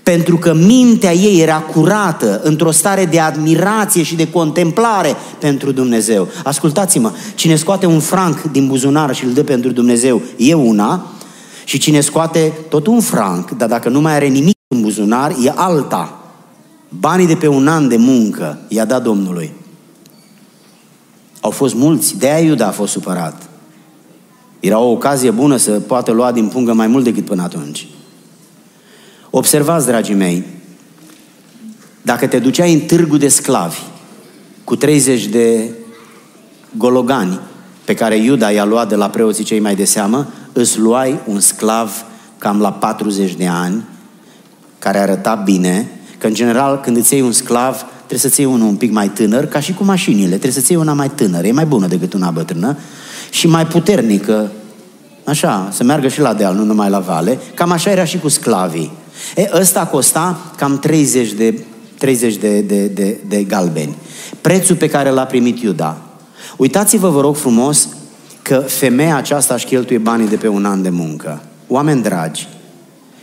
[0.05, 6.27] pentru că mintea ei era curată, într-o stare de admirație și de contemplare pentru Dumnezeu.
[6.43, 11.05] Ascultați-mă, cine scoate un franc din buzunar și îl dă pentru Dumnezeu e una,
[11.63, 15.51] și cine scoate tot un franc, dar dacă nu mai are nimic în buzunar, e
[15.55, 16.19] alta.
[16.89, 19.53] Banii de pe un an de muncă i-a dat Domnului.
[21.41, 23.49] Au fost mulți, de aia Iuda a fost supărat.
[24.59, 27.87] Era o ocazie bună să poată lua din pungă mai mult decât până atunci.
[29.37, 30.43] Observați, dragii mei,
[32.01, 33.79] dacă te duceai în târgu de sclavi
[34.63, 35.69] cu 30 de
[36.77, 37.39] gologani
[37.85, 41.39] pe care Iuda i-a luat de la preoții cei mai de seamă, îți luai un
[41.39, 42.05] sclav
[42.37, 43.83] cam la 40 de ani,
[44.79, 48.67] care arăta bine, că în general când îți iei un sclav, trebuie să-ți iei unul
[48.67, 51.51] un pic mai tânăr, ca și cu mașinile, trebuie să-ți iei una mai tânără, e
[51.51, 52.77] mai bună decât una bătrână
[53.29, 54.51] și mai puternică,
[55.23, 58.27] așa, să meargă și la deal, nu numai la vale, cam așa era și cu
[58.27, 59.03] sclavii.
[59.35, 61.59] E, ăsta costa cam 30 de,
[61.97, 63.95] 30 de, de, de, de galbeni.
[64.41, 66.01] Prețul pe care l-a primit Iuda.
[66.57, 67.89] Uitați-vă, vă rog frumos,
[68.41, 71.41] că femeia aceasta își cheltuie banii de pe un an de muncă.
[71.67, 72.47] Oameni dragi,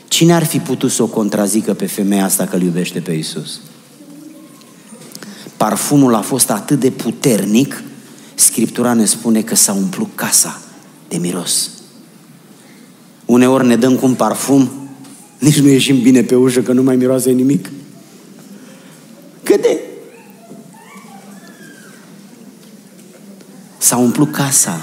[0.09, 3.61] cine ar fi putut să o contrazică pe femeia asta că îl iubește pe Isus?
[5.57, 7.83] Parfumul a fost atât de puternic,
[8.35, 10.61] Scriptura ne spune că s-a umplut casa
[11.09, 11.71] de miros.
[13.25, 14.71] Uneori ne dăm cu un parfum
[15.43, 17.71] nici nu ieșim bine pe ușă că nu mai miroase nimic.
[19.43, 19.81] Cât de?
[23.79, 24.81] S-a umplut casa.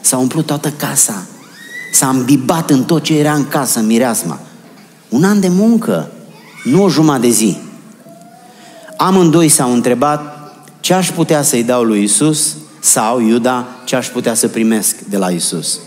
[0.00, 1.26] S-a umplut toată casa.
[1.92, 4.40] S-a îmbibat în tot ce era în casă, mireasma.
[5.08, 6.12] Un an de muncă,
[6.64, 7.56] nu o jumătate de zi.
[8.96, 10.20] Amândoi s-au întrebat
[10.80, 15.16] ce aș putea să-i dau lui Isus sau Iuda ce aș putea să primesc de
[15.16, 15.78] la Isus.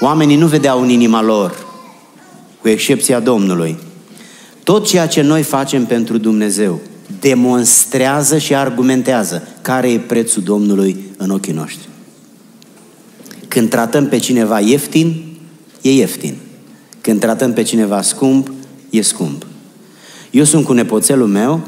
[0.00, 1.63] Oamenii nu vedeau în inima lor,
[2.64, 3.76] cu excepția Domnului.
[4.62, 6.80] Tot ceea ce noi facem pentru Dumnezeu
[7.20, 11.88] demonstrează și argumentează care e prețul Domnului în ochii noștri.
[13.48, 15.24] Când tratăm pe cineva ieftin,
[15.80, 16.36] e ieftin.
[17.00, 18.52] Când tratăm pe cineva scump,
[18.90, 19.46] e scump.
[20.30, 21.60] Eu sunt cu nepoțelul meu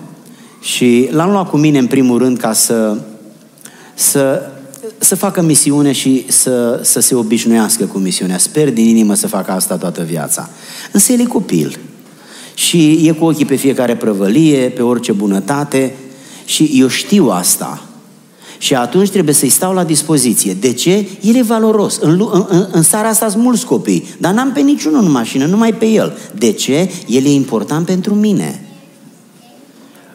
[0.61, 2.97] și l-am luat cu mine în primul rând ca să,
[3.94, 4.51] să,
[4.99, 8.39] să facă misiune și să, să se obișnuiască cu misiunea.
[8.39, 10.51] Sper din inimă să facă asta toată viața.
[10.93, 11.78] Însă el e copil
[12.55, 15.95] și e cu ochii pe fiecare prăvălie, pe orice bunătate
[16.45, 17.80] și eu știu asta.
[18.59, 20.57] Și atunci trebuie să-i stau la dispoziție.
[20.61, 21.09] De ce?
[21.20, 21.97] El e valoros.
[21.97, 25.74] În, în, în seara asta sunt mulți copii, dar n-am pe niciunul în mașină, numai
[25.74, 26.18] pe el.
[26.39, 26.91] De ce?
[27.07, 28.66] El e important pentru mine.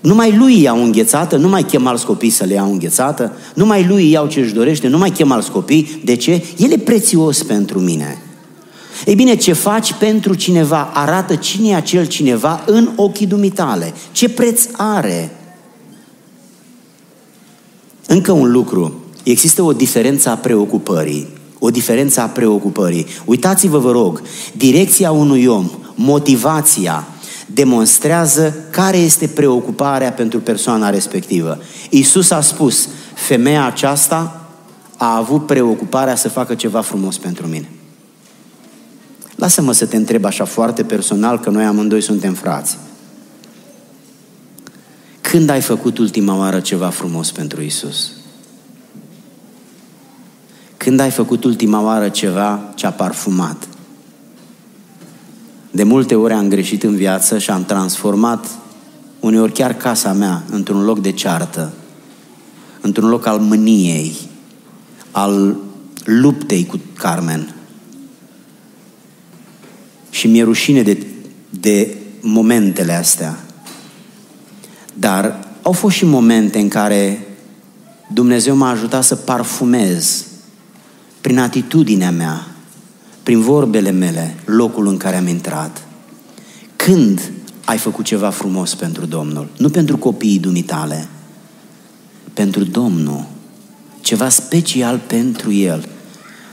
[0.02, 4.10] Numai lui iau înghețată, nu mai chem alți copii să le iau înghețată, numai lui
[4.10, 6.02] iau ce își dorește, nu mai chem alți copii.
[6.04, 6.46] De ce?
[6.58, 8.22] El e prețios pentru mine.
[9.06, 13.94] Ei bine, ce faci pentru cineva arată cine e acel cineva în ochii dumitale.
[14.12, 15.36] Ce preț are.
[18.08, 18.94] Încă un lucru.
[19.24, 21.28] Există o diferență a preocupării.
[21.60, 23.06] O diferență a preocupării.
[23.26, 24.22] Uitați-vă, vă rog,
[24.58, 27.08] direcția unui om, motivația,
[27.54, 31.58] demonstrează care este preocuparea pentru persoana respectivă.
[31.90, 34.46] Iisus a spus, femeia aceasta
[34.98, 37.70] a avut preocuparea să facă ceva frumos pentru mine.
[39.36, 42.78] Lasă-mă să te întreb așa foarte personal, că noi amândoi suntem frați.
[45.22, 48.12] Când ai făcut ultima oară ceva frumos pentru Isus?
[50.78, 53.68] Când ai făcut ultima oară ceva ce a parfumat?
[55.72, 58.48] De multe ori am greșit în viață și am transformat
[59.20, 61.74] uneori chiar casa mea într-un loc de ceartă,
[62.82, 64.16] într-un loc al mâniei,
[65.12, 65.58] al
[66.04, 67.56] luptei cu Carmen.
[70.10, 71.06] Și mi-e rușine de,
[71.50, 73.40] de momentele astea.
[74.94, 77.28] Dar au fost și momente în care
[78.14, 80.26] Dumnezeu m-a ajutat să parfumez
[81.22, 82.48] prin atitudinea mea,
[83.24, 85.88] prin vorbele mele, locul în care am intrat.
[86.76, 87.32] Când
[87.66, 89.48] ai făcut ceva frumos pentru Domnul?
[89.58, 91.08] Nu pentru copiii dumitale,
[92.34, 93.26] pentru Domnul.
[94.02, 95.88] Ceva special pentru El,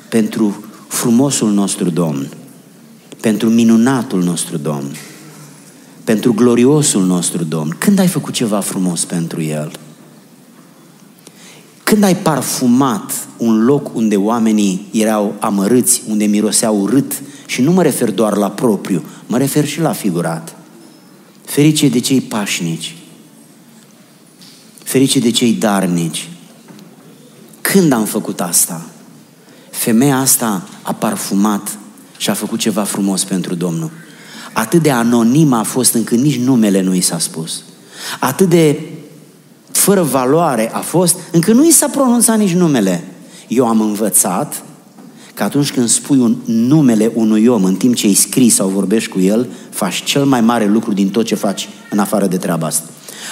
[0.09, 2.29] pentru frumosul nostru Domn,
[3.21, 4.91] pentru minunatul nostru Domn,
[6.05, 7.77] pentru gloriosul nostru Domn.
[7.79, 9.79] Când ai făcut ceva frumos pentru El?
[11.89, 17.83] Când ai parfumat un loc unde oamenii erau amărâți, unde miroseau urât, și nu mă
[17.83, 20.57] refer doar la propriu, mă refer și la figurat.
[21.45, 22.97] Ferice de cei pașnici,
[24.83, 26.29] ferice de cei darnici.
[27.61, 28.87] Când am făcut asta?
[29.71, 31.79] Femeia asta a parfumat
[32.17, 33.91] și a făcut ceva frumos pentru Domnul.
[34.53, 37.63] Atât de anonim a fost încât nici numele nu i s-a spus.
[38.21, 38.81] Atât de
[39.79, 43.05] fără valoare a fost, încă nu i s-a pronunțat nici numele.
[43.49, 44.63] Eu am învățat
[45.35, 49.11] că atunci când spui un numele unui om în timp ce îi scrii sau vorbești
[49.11, 52.67] cu el, faci cel mai mare lucru din tot ce faci în afară de treaba
[52.67, 52.89] asta.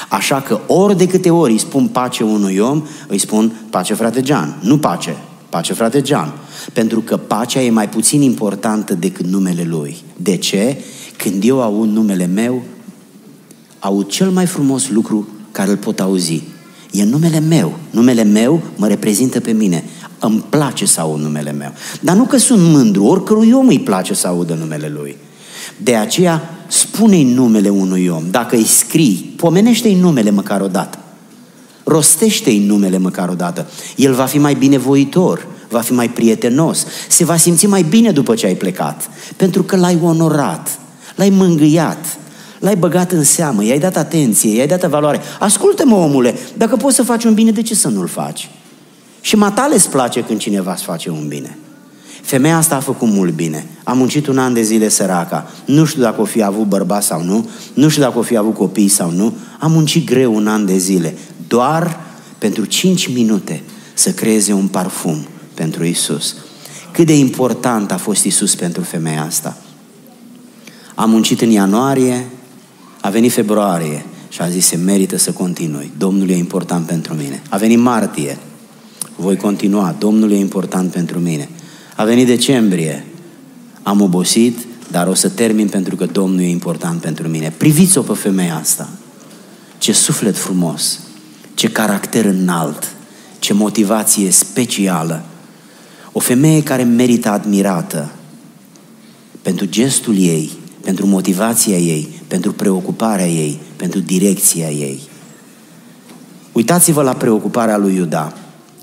[0.08, 4.22] Așa că ori de câte ori îi spun pace unui om, îi spun pace frate
[4.24, 5.16] Jean, nu pace,
[5.48, 6.32] pace frate Jean.
[6.72, 9.96] Pentru că pacea e mai puțin importantă decât numele lui.
[10.16, 10.82] De ce?
[11.16, 12.62] Când eu aud numele meu,
[13.78, 16.42] aud cel mai frumos lucru care îl pot auzi.
[16.90, 17.78] E numele meu.
[17.90, 19.84] Numele meu mă reprezintă pe mine.
[20.18, 21.72] Îmi place să aud numele meu.
[22.00, 25.16] Dar nu că sunt mândru, oricărui om îi place să audă numele lui.
[25.76, 28.22] De aceea, spune-i numele unui om.
[28.30, 30.98] Dacă îi scrii, pomenește-i numele măcar o dată.
[31.84, 33.70] Rostește-i numele măcar o dată.
[33.96, 38.34] El va fi mai binevoitor, va fi mai prietenos, se va simți mai bine după
[38.34, 39.10] ce ai plecat.
[39.36, 40.78] Pentru că l-ai onorat,
[41.14, 42.18] l-ai mângâiat,
[42.66, 45.20] L-ai băgat în seamă, i-ai dat atenție, i-ai dat valoare.
[45.38, 48.50] Ascultă-mă, omule, dacă poți să faci un bine, de ce să nu-l faci?
[49.20, 51.58] Și matale îți place când cineva îți face un bine.
[52.22, 53.66] Femeia asta a făcut mult bine.
[53.84, 55.50] A muncit un an de zile săraca.
[55.64, 58.54] Nu știu dacă o fi avut bărbat sau nu, nu știu dacă o fi avut
[58.54, 59.34] copii sau nu.
[59.58, 61.16] A muncit greu un an de zile.
[61.48, 62.00] Doar
[62.38, 63.62] pentru 5 minute
[63.94, 66.34] să creeze un parfum pentru Isus.
[66.92, 69.56] Cât de important a fost Isus pentru femeia asta.
[70.94, 72.26] A muncit în ianuarie,
[73.06, 75.92] a venit februarie și a zis, se merită să continui.
[75.98, 77.42] Domnul e important pentru mine.
[77.48, 78.38] A venit martie,
[79.16, 79.96] voi continua.
[79.98, 81.48] Domnul e important pentru mine.
[81.96, 83.06] A venit decembrie,
[83.82, 84.58] am obosit,
[84.90, 87.52] dar o să termin pentru că Domnul e important pentru mine.
[87.56, 88.88] Priviți-o pe femeia asta.
[89.78, 91.00] Ce suflet frumos,
[91.54, 92.94] ce caracter înalt,
[93.38, 95.24] ce motivație specială.
[96.12, 98.12] O femeie care merită admirată,
[99.42, 100.50] pentru gestul ei,
[100.80, 105.00] pentru motivația ei, pentru preocuparea ei, pentru direcția ei.
[106.52, 108.32] Uitați-vă la preocuparea lui Iuda.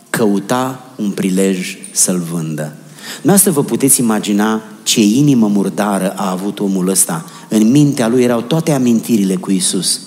[0.10, 2.76] Căuta un prilej să-l vândă.
[3.22, 7.26] Noastră vă puteți imagina ce inimă murdară a avut omul ăsta.
[7.50, 10.00] În mintea lui erau toate amintirile cu Isus.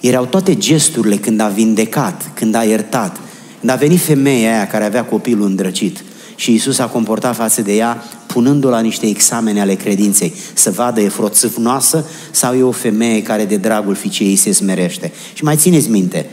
[0.00, 3.20] Erau toate gesturile când a vindecat, când a iertat,
[3.58, 6.04] când a venit femeia aia care avea copilul îndrăcit
[6.34, 11.00] și Isus a comportat față de ea punându-o la niște examene ale credinței, să vadă
[11.00, 15.12] e froțâfnoasă sau e o femeie care de dragul ficiei se smerește.
[15.34, 16.30] Și mai țineți minte,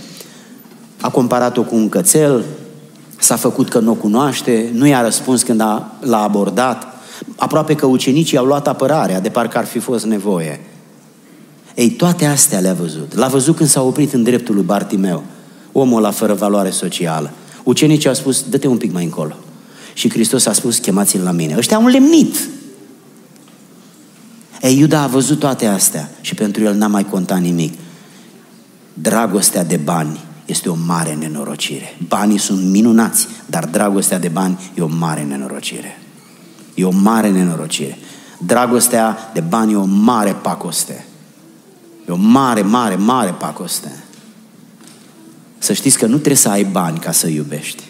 [1.01, 2.43] a comparat-o cu un cățel,
[3.19, 6.93] s-a făcut că nu o cunoaște, nu i-a răspuns când a, l-a abordat,
[7.35, 10.59] aproape că ucenicii au luat apărarea, de parcă ar fi fost nevoie.
[11.75, 13.15] Ei, toate astea le-a văzut.
[13.15, 15.23] L-a văzut când s-a oprit în dreptul lui Bartimeu,
[15.71, 17.31] omul la fără valoare socială.
[17.63, 19.35] Ucenicii au spus, dă-te un pic mai încolo.
[19.95, 21.55] Și Hristos a spus, chemați-l la mine.
[21.57, 22.49] Ăștia au lemnit.
[24.61, 27.73] Ei, Iuda a văzut toate astea și pentru el n-a mai contat nimic.
[28.93, 31.97] Dragostea de bani este o mare nenorocire.
[32.07, 35.99] Banii sunt minunați, dar dragostea de bani e o mare nenorocire.
[36.73, 37.97] E o mare nenorocire.
[38.37, 41.05] Dragostea de bani e o mare pacoste.
[42.07, 44.03] E o mare, mare, mare pacoste.
[45.57, 47.83] Să știți că nu trebuie să ai bani ca să iubești.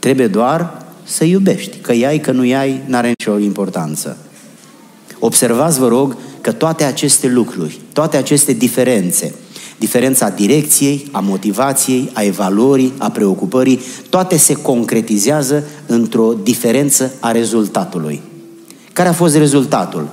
[0.00, 0.06] Nu.
[0.06, 1.76] Trebuie doar să iubești.
[1.76, 4.16] Că ai, că nu ai, n-are nicio importanță.
[5.18, 9.34] Observați, vă rog, că toate aceste lucruri, toate aceste diferențe,
[9.78, 18.22] diferența direcției, a motivației, a evaluării, a preocupării, toate se concretizează într-o diferență a rezultatului.
[18.92, 20.08] Care a fost rezultatul?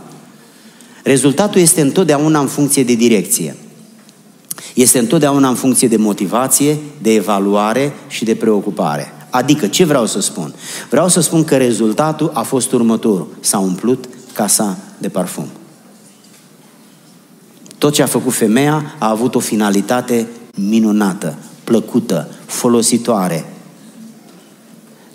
[1.03, 3.55] Rezultatul este întotdeauna în funcție de direcție.
[4.73, 9.16] Este întotdeauna în funcție de motivație, de evaluare și de preocupare.
[9.37, 10.53] Adică, ce vreau să spun?
[10.89, 13.27] Vreau să spun că rezultatul a fost următorul.
[13.39, 15.47] S-a umplut casa de parfum.
[17.77, 23.53] Tot ce a făcut femeia a avut o finalitate minunată, plăcută, folositoare.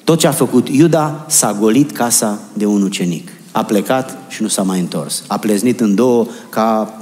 [0.04, 3.30] Tot ce a făcut Iuda s-a golit casa de un ucenic.
[3.52, 5.22] A plecat și nu s-a mai întors.
[5.26, 7.00] A pleznit în două ca,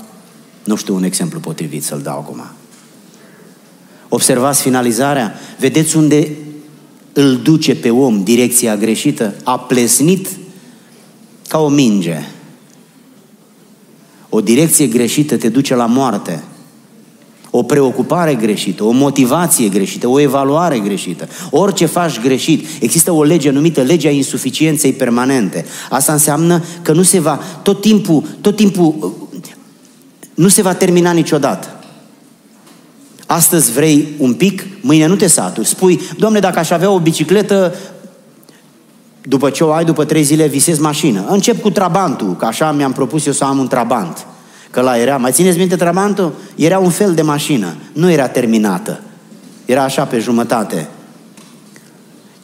[0.64, 2.42] nu știu un exemplu potrivit să-l dau acum.
[4.08, 5.34] Observați finalizarea?
[5.58, 6.36] Vedeți unde
[7.12, 9.34] îl duce pe om direcția greșită?
[9.44, 10.28] A plesnit
[11.48, 12.18] ca o minge.
[14.28, 16.44] O direcție greșită te duce la moarte.
[17.50, 21.28] O preocupare greșită, o motivație greșită, o evaluare greșită.
[21.50, 22.66] Orice faci greșit.
[22.80, 25.64] Există o lege numită legea insuficienței permanente.
[25.90, 29.14] Asta înseamnă că nu se va, tot timpul, tot timpul,
[30.34, 31.79] nu se va termina niciodată.
[33.32, 35.66] Astăzi vrei un pic, mâine nu te saturi.
[35.66, 37.74] Spui, domne, dacă aș avea o bicicletă,
[39.22, 41.24] după ce o ai, după trei zile visezi mașină.
[41.28, 44.26] Încep cu Trabantul, că așa mi-am propus eu să am un Trabant.
[44.70, 46.34] Că la era, mai țineți minte Trabantul?
[46.54, 49.00] Era un fel de mașină, nu era terminată.
[49.64, 50.88] Era așa pe jumătate.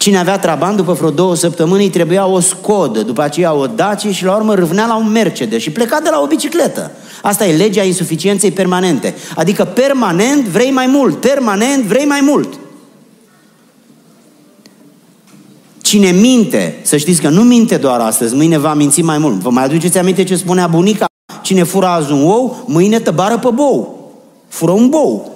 [0.06, 4.06] Cine avea Trabant, după vreo două săptămâni, îi trebuia o Scodă, după aceea o Daci
[4.06, 6.90] și la urmă râvnea la un Mercedes și pleca de la o bicicletă.
[7.22, 9.14] Asta e legea insuficienței permanente.
[9.36, 12.48] Adică permanent vrei mai mult, permanent vrei mai mult.
[15.80, 19.40] Cine minte, să știți că nu minte doar astăzi, mâine va minți mai mult.
[19.40, 21.06] Vă mai aduceți aminte ce spunea bunica?
[21.42, 24.10] Cine fură azi un ou, mâine tăbară pe bou.
[24.48, 25.35] Fură un bou.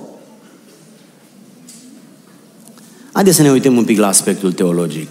[3.13, 5.11] Haideți să ne uităm un pic la aspectul teologic.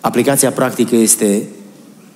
[0.00, 1.48] Aplicația practică este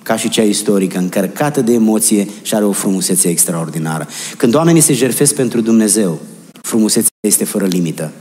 [0.03, 4.07] ca și cea istorică, încărcată de emoție și are o frumusețe extraordinară.
[4.37, 6.19] Când oamenii se jerfesc pentru Dumnezeu,
[6.61, 8.11] frumusețea este fără limită.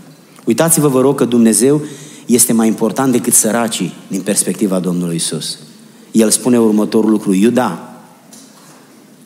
[0.44, 1.82] Uitați-vă, vă rog, că Dumnezeu
[2.26, 5.58] este mai important decât săracii din perspectiva Domnului Isus.
[6.10, 8.00] El spune următorul lucru, Iuda,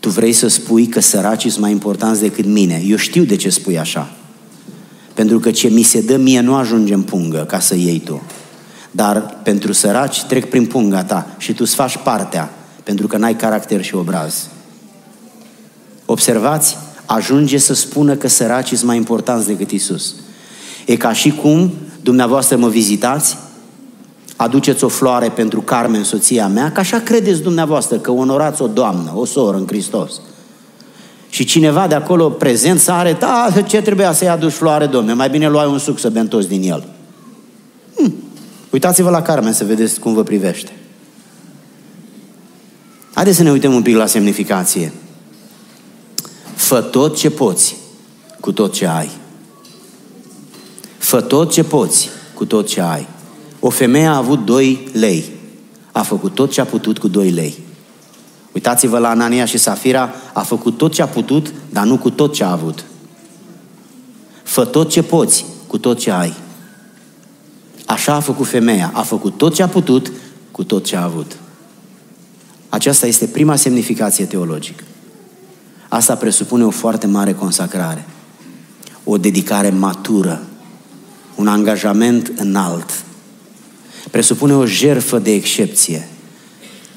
[0.01, 2.83] tu vrei să spui că săracii sunt mai importanți decât mine.
[2.89, 4.12] Eu știu de ce spui așa.
[5.15, 8.23] Pentru că ce mi se dă mie nu ajunge în pungă ca să iei tu.
[8.91, 12.51] Dar pentru săraci trec prin punga ta și tu îți faci partea
[12.83, 14.49] pentru că n-ai caracter și obraz.
[16.05, 20.15] Observați, ajunge să spună că săracii sunt mai importanți decât Isus.
[20.87, 23.37] E ca și cum dumneavoastră mă vizitați,
[24.37, 29.12] aduceți o floare pentru Carmen, soția mea, că așa credeți dumneavoastră că onorați o doamnă,
[29.15, 30.21] o soră în Hristos.
[31.35, 35.28] Și cineva de acolo prezent să arăta, da, ce trebuia să-i aduci floare, domne, mai
[35.28, 36.89] bine luai un suc să bem toți din el.
[37.97, 38.14] Hm.
[38.70, 40.72] Uitați-vă la Carmen să vedeți cum vă privește.
[43.14, 44.93] Haideți să ne uităm un pic la semnificație.
[46.55, 47.76] Fă tot ce poți
[48.41, 49.11] cu tot ce ai.
[50.99, 53.07] Fă tot ce poți cu tot ce ai.
[53.61, 55.24] O femeie a avut doi lei.
[55.93, 57.64] a făcut tot ce a putut cu 2 lei.
[58.55, 62.33] Uitați-vă la Anania și Safira, a făcut tot ce a putut, dar nu cu tot
[62.33, 62.85] ce a avut.
[64.43, 66.35] Fă tot ce poți cu tot ce ai.
[67.87, 70.13] Așa a făcut femeia, a făcut tot ce a putut
[70.51, 71.37] cu tot ce a avut.
[72.69, 74.85] Aceasta este prima semnificație teologică.
[75.89, 78.07] Asta presupune o foarte mare consacrare,
[79.05, 80.43] o dedicare matură,
[81.35, 83.05] un angajament înalt.
[84.11, 86.09] Presupune o jerfă de excepție.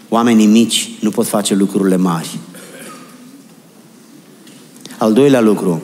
[0.10, 2.40] Oamenii mici nu pot face lucrurile mari.
[4.98, 5.82] Al doilea lucru,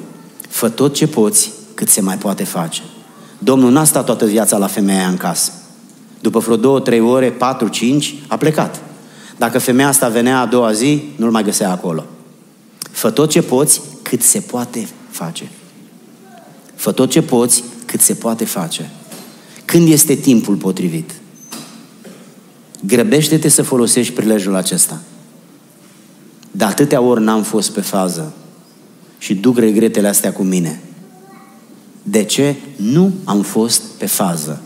[0.49, 2.81] fă tot ce poți cât se mai poate face.
[3.37, 5.51] Domnul n-a stat toată viața la femeia în casă.
[6.21, 8.81] După vreo două, trei ore, patru, cinci, a plecat.
[9.37, 12.05] Dacă femeia asta venea a doua zi, nu-l mai găsea acolo.
[12.91, 15.49] Fă tot ce poți cât se poate face.
[16.75, 18.91] Fă tot ce poți cât se poate face.
[19.65, 21.11] Când este timpul potrivit?
[22.85, 25.01] Grăbește-te să folosești prilejul acesta.
[26.51, 28.33] De atâtea ori n-am fost pe fază
[29.17, 30.81] și duc regretele astea cu mine.
[32.03, 34.61] De ce nu am fost pe fază?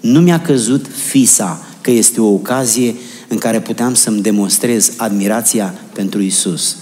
[0.00, 2.94] Nu mi-a căzut fisa că este o ocazie
[3.28, 6.76] în care puteam să-mi demonstrez admirația pentru Isus.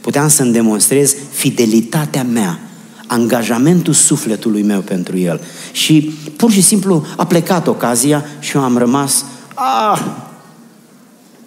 [0.00, 2.60] Puteam să-mi demonstrez fidelitatea mea,
[3.06, 5.40] angajamentul sufletului meu pentru El.
[5.72, 9.24] Și pur și simplu a plecat ocazia și eu am rămas,
[9.58, 10.00] ah,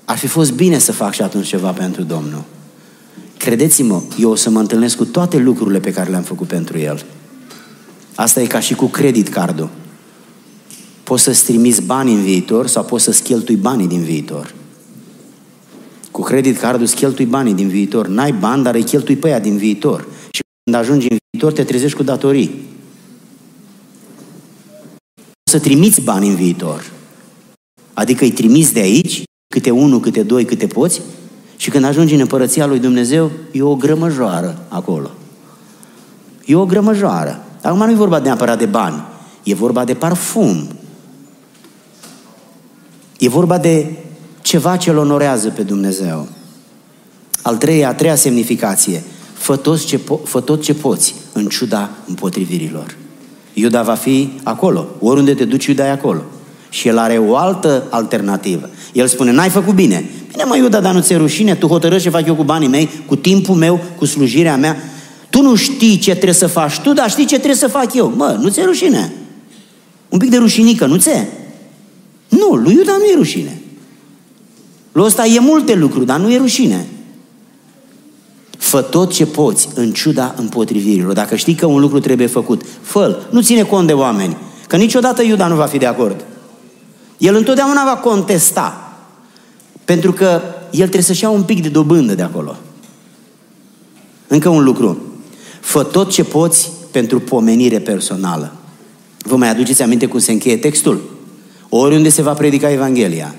[0.06, 2.44] ar fi fost bine să fac și atunci ceva pentru Domnul.
[3.38, 7.06] Credeți-mă, eu o să mă întâlnesc cu toate lucrurile pe care le-am făcut pentru El.
[8.16, 9.70] Asta e ca și cu credit cardul.
[11.04, 14.54] Poți să-ți trimiți bani în viitor sau poți să-ți cheltui banii din viitor.
[16.12, 18.08] Cu credit cardul îți cheltui banii din viitor.
[18.08, 20.08] N-ai bani, dar îi cheltui pe aia din viitor.
[20.32, 22.48] Și când ajungi în viitor, te trezești cu datorii.
[25.16, 26.92] Poți să trimiți bani în viitor.
[27.94, 29.24] Adică îi trimiți de aici,
[29.54, 31.02] câte unul, câte doi, câte poți,
[31.58, 35.10] și când ajungi în împărăția lui Dumnezeu, e o grămăjoară acolo.
[36.46, 37.44] E o grămăjoară.
[37.62, 39.02] Acum nu e vorba neapărat de bani,
[39.44, 40.68] e vorba de parfum.
[43.20, 43.98] E vorba de
[44.42, 46.28] ceva ce îl onorează pe Dumnezeu.
[47.42, 51.90] Al treia, a treia semnificație, fă tot, ce po- fă tot ce poți în ciuda
[52.08, 52.96] împotrivirilor.
[53.54, 56.22] Iuda va fi acolo, oriunde te duci, Iuda e acolo.
[56.72, 58.70] Și el are o altă alternativă.
[58.94, 60.10] El spune, n-ai făcut bine.
[60.30, 61.56] Bine mă, Iuda, dar nu ți rușine?
[61.56, 64.78] Tu hotărăști ce fac eu cu banii mei, cu timpul meu, cu slujirea mea.
[65.30, 68.14] Tu nu știi ce trebuie să faci tu, dar știi ce trebuie să fac eu.
[68.16, 69.14] Mă, nu ți-e rușine.
[70.10, 71.10] Un pic de rușinică, nu ți
[72.28, 73.62] Nu, lui Iuda nu e rușine.
[74.92, 76.86] Lui ăsta e multe lucruri, dar nu e rușine.
[78.58, 81.14] Fă tot ce poți, în ciuda împotrivirilor.
[81.14, 84.38] Dacă știi că un lucru trebuie făcut, fă Nu ține cont de oameni.
[84.68, 86.26] Că niciodată Iuda nu va fi de acord.
[87.22, 88.94] El întotdeauna va contesta.
[89.86, 90.42] Pentru că
[90.72, 92.56] el trebuie să-și ia un pic de dobândă de acolo.
[94.28, 94.98] Încă un lucru.
[95.60, 98.54] Fă tot ce poți pentru pomenire personală.
[99.18, 101.02] Vă mai aduceți aminte cum se încheie textul?
[101.70, 103.36] Oriunde se va predica Evanghelia,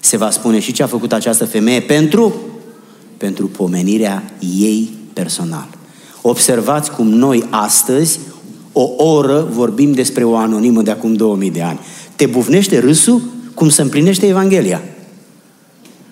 [0.00, 2.34] se va spune și ce a făcut această femeie pentru,
[3.16, 5.68] pentru pomenirea ei personal.
[6.22, 8.18] Observați cum noi astăzi,
[8.72, 11.78] o oră, vorbim despre o anonimă de acum 2000 de ani.
[12.16, 13.22] Te bufnește râsul
[13.54, 14.82] cum se împlinește Evanghelia.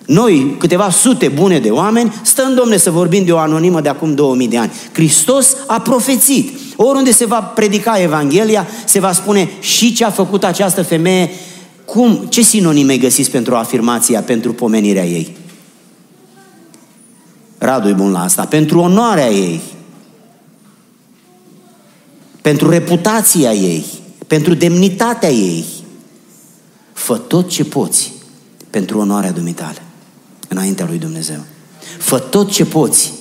[0.05, 4.15] Noi, câteva sute bune de oameni, stăm, domne, să vorbim de o anonimă de acum
[4.15, 4.71] 2000 de ani.
[4.91, 6.57] Hristos a profețit.
[6.75, 11.29] Oriunde se va predica Evanghelia, se va spune și ce a făcut această femeie,
[11.85, 15.37] cum, ce sinonime găsiți pentru afirmația, pentru pomenirea ei?
[17.57, 18.45] Radu e bun la asta.
[18.45, 19.61] Pentru onoarea ei.
[22.41, 23.85] Pentru reputația ei.
[24.27, 25.65] Pentru demnitatea ei.
[27.01, 28.13] Fă tot ce poți
[28.69, 29.81] pentru onoarea dumitale
[30.47, 31.39] înaintea lui Dumnezeu.
[31.97, 33.13] Fă tot ce poți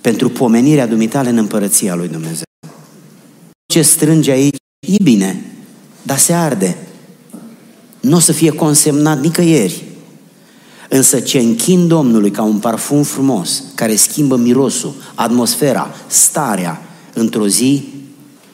[0.00, 2.44] pentru pomenirea dumitale în împărăția lui Dumnezeu.
[3.66, 4.56] Ce strânge aici
[4.88, 5.44] e bine,
[6.02, 6.76] dar se arde.
[8.00, 9.84] Nu o să fie consemnat nicăieri.
[10.88, 16.82] Însă ce închin Domnului ca un parfum frumos, care schimbă mirosul, atmosfera, starea,
[17.14, 17.88] într-o zi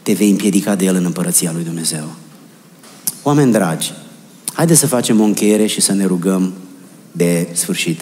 [0.02, 2.04] te vei împiedica de el în împărăția lui Dumnezeu.
[3.22, 3.92] Oameni dragi,
[4.56, 6.52] haideți să facem o încheiere și să ne rugăm
[7.12, 8.00] de sfârșit.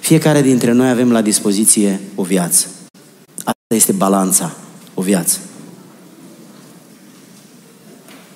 [0.00, 2.66] Fiecare dintre noi avem la dispoziție o viață.
[3.38, 4.56] Asta este balanța,
[4.94, 5.38] o viață.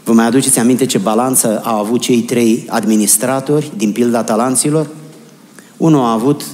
[0.05, 4.89] Vă mai aduceți aminte ce balanță au avut cei trei administratori din pilda talanților?
[5.77, 6.45] Unul a avut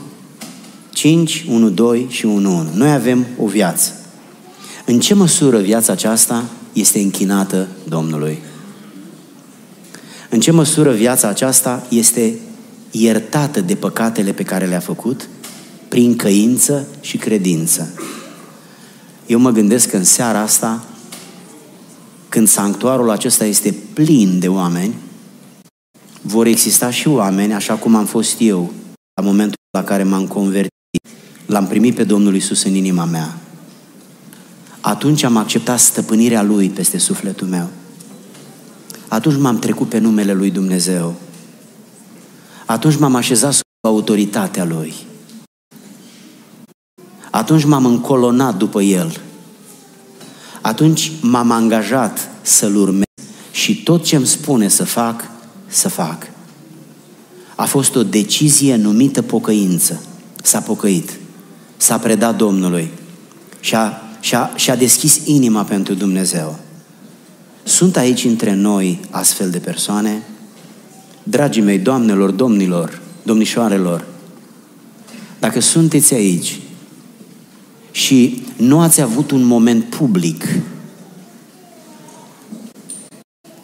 [0.90, 2.66] 5, 1, 2 și 1, 1.
[2.74, 3.92] Noi avem o viață.
[4.84, 8.38] În ce măsură viața aceasta este închinată Domnului?
[10.28, 12.38] În ce măsură viața aceasta este
[12.90, 15.28] iertată de păcatele pe care le-a făcut
[15.88, 17.94] prin căință și credință.
[19.26, 20.84] Eu mă gândesc că în seara asta,
[22.28, 24.94] când sanctuarul acesta este plin de oameni,
[26.22, 28.72] vor exista și oameni, așa cum am fost eu,
[29.14, 30.72] la momentul la care m-am convertit,
[31.46, 33.38] l-am primit pe Domnul Isus în inima mea.
[34.80, 37.68] Atunci am acceptat stăpânirea Lui peste sufletul meu.
[39.08, 41.14] Atunci m-am trecut pe numele Lui Dumnezeu.
[42.66, 44.94] Atunci m-am așezat sub autoritatea Lui.
[47.30, 49.20] Atunci m-am încolonat după El.
[50.60, 53.02] Atunci m-am angajat să-L urmez
[53.50, 55.30] și tot ce îmi spune să fac,
[55.66, 56.30] să fac.
[57.56, 60.02] A fost o decizie numită pocăință.
[60.42, 61.18] S-a pocăit.
[61.76, 62.90] S-a predat Domnului.
[63.60, 66.58] Și-a, și-a, și-a deschis inima pentru Dumnezeu.
[67.68, 70.22] Sunt aici între noi astfel de persoane?
[71.22, 74.04] Dragii mei, doamnelor, domnilor, domnișoarelor,
[75.38, 76.60] dacă sunteți aici
[77.90, 80.44] și nu ați avut un moment public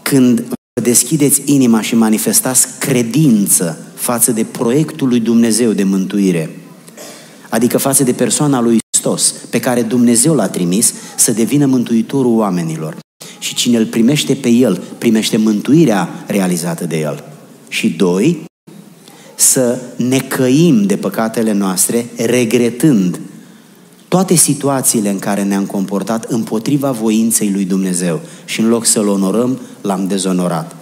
[0.03, 6.51] când vă deschideți inima și manifestați credință față de proiectul lui Dumnezeu de mântuire,
[7.49, 13.03] adică față de persoana lui Hristos, pe care Dumnezeu l-a trimis să devină mântuitorul oamenilor.
[13.45, 17.25] Și cine îl primește pe el, primește mântuirea realizată de el.
[17.69, 18.45] Și doi,
[19.35, 23.21] să ne căim de păcatele noastre, regretând
[24.09, 29.61] toate situațiile în care ne-am comportat împotriva voinței lui Dumnezeu și în loc să-L onorăm,
[29.81, 30.77] l-am dezonorat.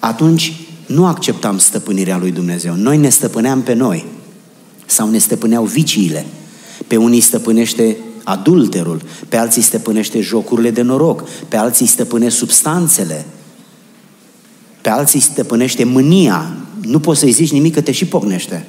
[0.00, 0.52] Atunci
[0.86, 2.74] nu acceptam stăpânirea lui Dumnezeu.
[2.74, 4.04] Noi ne stăpâneam pe noi
[4.86, 6.26] sau ne stăpâneau viciile.
[6.86, 7.96] Pe unii stăpânește
[8.26, 13.26] adulterul, pe alții stăpânește jocurile de noroc, pe alții stăpânește substanțele,
[14.80, 16.56] pe alții stăpânește mânia.
[16.80, 18.66] Nu poți să-i zici nimic că te și pocnește.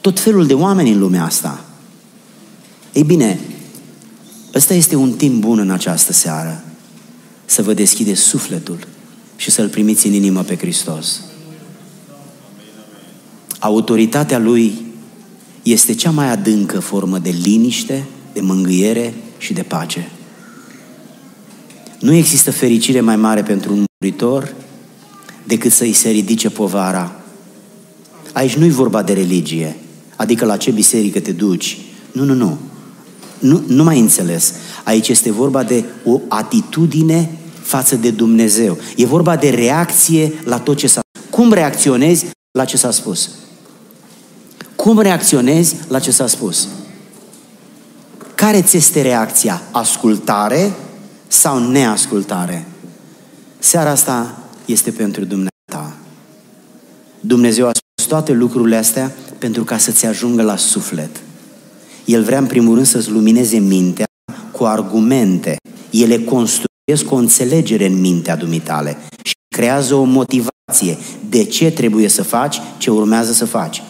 [0.00, 1.64] Tot felul de oameni în lumea asta.
[2.92, 3.40] Ei bine,
[4.54, 6.64] ăsta este un timp bun în această seară.
[7.44, 8.78] Să vă deschideți sufletul
[9.36, 11.20] și să-L primiți în inimă pe Hristos.
[13.58, 14.91] Autoritatea Lui
[15.62, 20.10] este cea mai adâncă formă de liniște, de mângâiere și de pace.
[22.00, 24.54] Nu există fericire mai mare pentru un muritor
[25.44, 27.20] decât să-i se ridice povara.
[28.32, 29.76] Aici nu-i vorba de religie,
[30.16, 31.78] adică la ce biserică te duci.
[32.12, 32.58] Nu, nu, nu.
[33.38, 34.54] Nu, nu mai înțeles.
[34.84, 38.78] Aici este vorba de o atitudine față de Dumnezeu.
[38.96, 41.00] E vorba de reacție la tot ce s-a
[41.30, 43.30] Cum reacționezi la ce s-a spus?
[44.82, 46.68] Cum reacționezi la ce s-a spus?
[48.34, 49.62] Care ți este reacția?
[49.70, 50.72] Ascultare
[51.28, 52.66] sau neascultare?
[53.58, 55.92] Seara asta este pentru Dumnezeu.
[57.20, 61.20] Dumnezeu a spus toate lucrurile astea pentru ca să-ți ajungă la suflet.
[62.04, 64.06] El vrea în primul rând să-ți lumineze mintea
[64.50, 65.56] cu argumente.
[65.90, 72.22] Ele construiesc o înțelegere în mintea dumitale și creează o motivație de ce trebuie să
[72.22, 73.82] faci ce urmează să faci.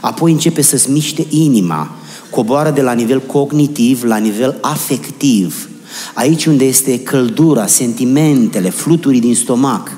[0.00, 1.96] Apoi începe să-ți miște inima,
[2.30, 5.68] coboară de la nivel cognitiv la nivel afectiv.
[6.14, 9.90] Aici unde este căldura, sentimentele, fluturii din stomac.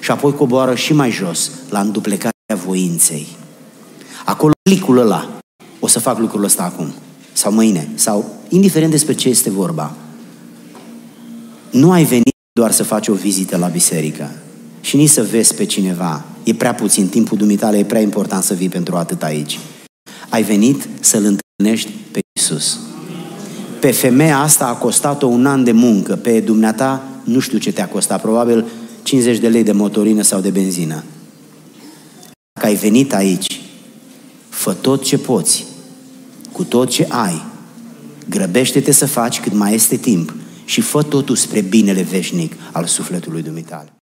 [0.00, 3.26] Și apoi coboară și mai jos, la înduplecarea voinței.
[4.24, 5.28] Acolo clicul ăla.
[5.80, 6.92] O să fac lucrul ăsta acum.
[7.32, 7.88] Sau mâine.
[7.94, 9.92] Sau indiferent despre ce este vorba.
[11.70, 14.30] Nu ai venit doar să faci o vizită la biserică
[14.80, 16.24] și nici să vezi pe cineva.
[16.50, 19.58] E prea puțin, timpul dumitale e prea important să vii pentru atât aici.
[20.28, 22.78] Ai venit să-L întâlnești pe Isus.
[23.80, 27.88] Pe femeia asta a costat-o un an de muncă, pe dumneata nu știu ce te-a
[27.88, 28.64] costat, probabil
[29.02, 31.04] 50 de lei de motorină sau de benzină.
[32.52, 33.60] Dacă ai venit aici,
[34.48, 35.66] fă tot ce poți,
[36.52, 37.42] cu tot ce ai,
[38.28, 40.34] grăbește-te să faci cât mai este timp
[40.64, 43.92] și fă totul spre binele veșnic al sufletului dumitale.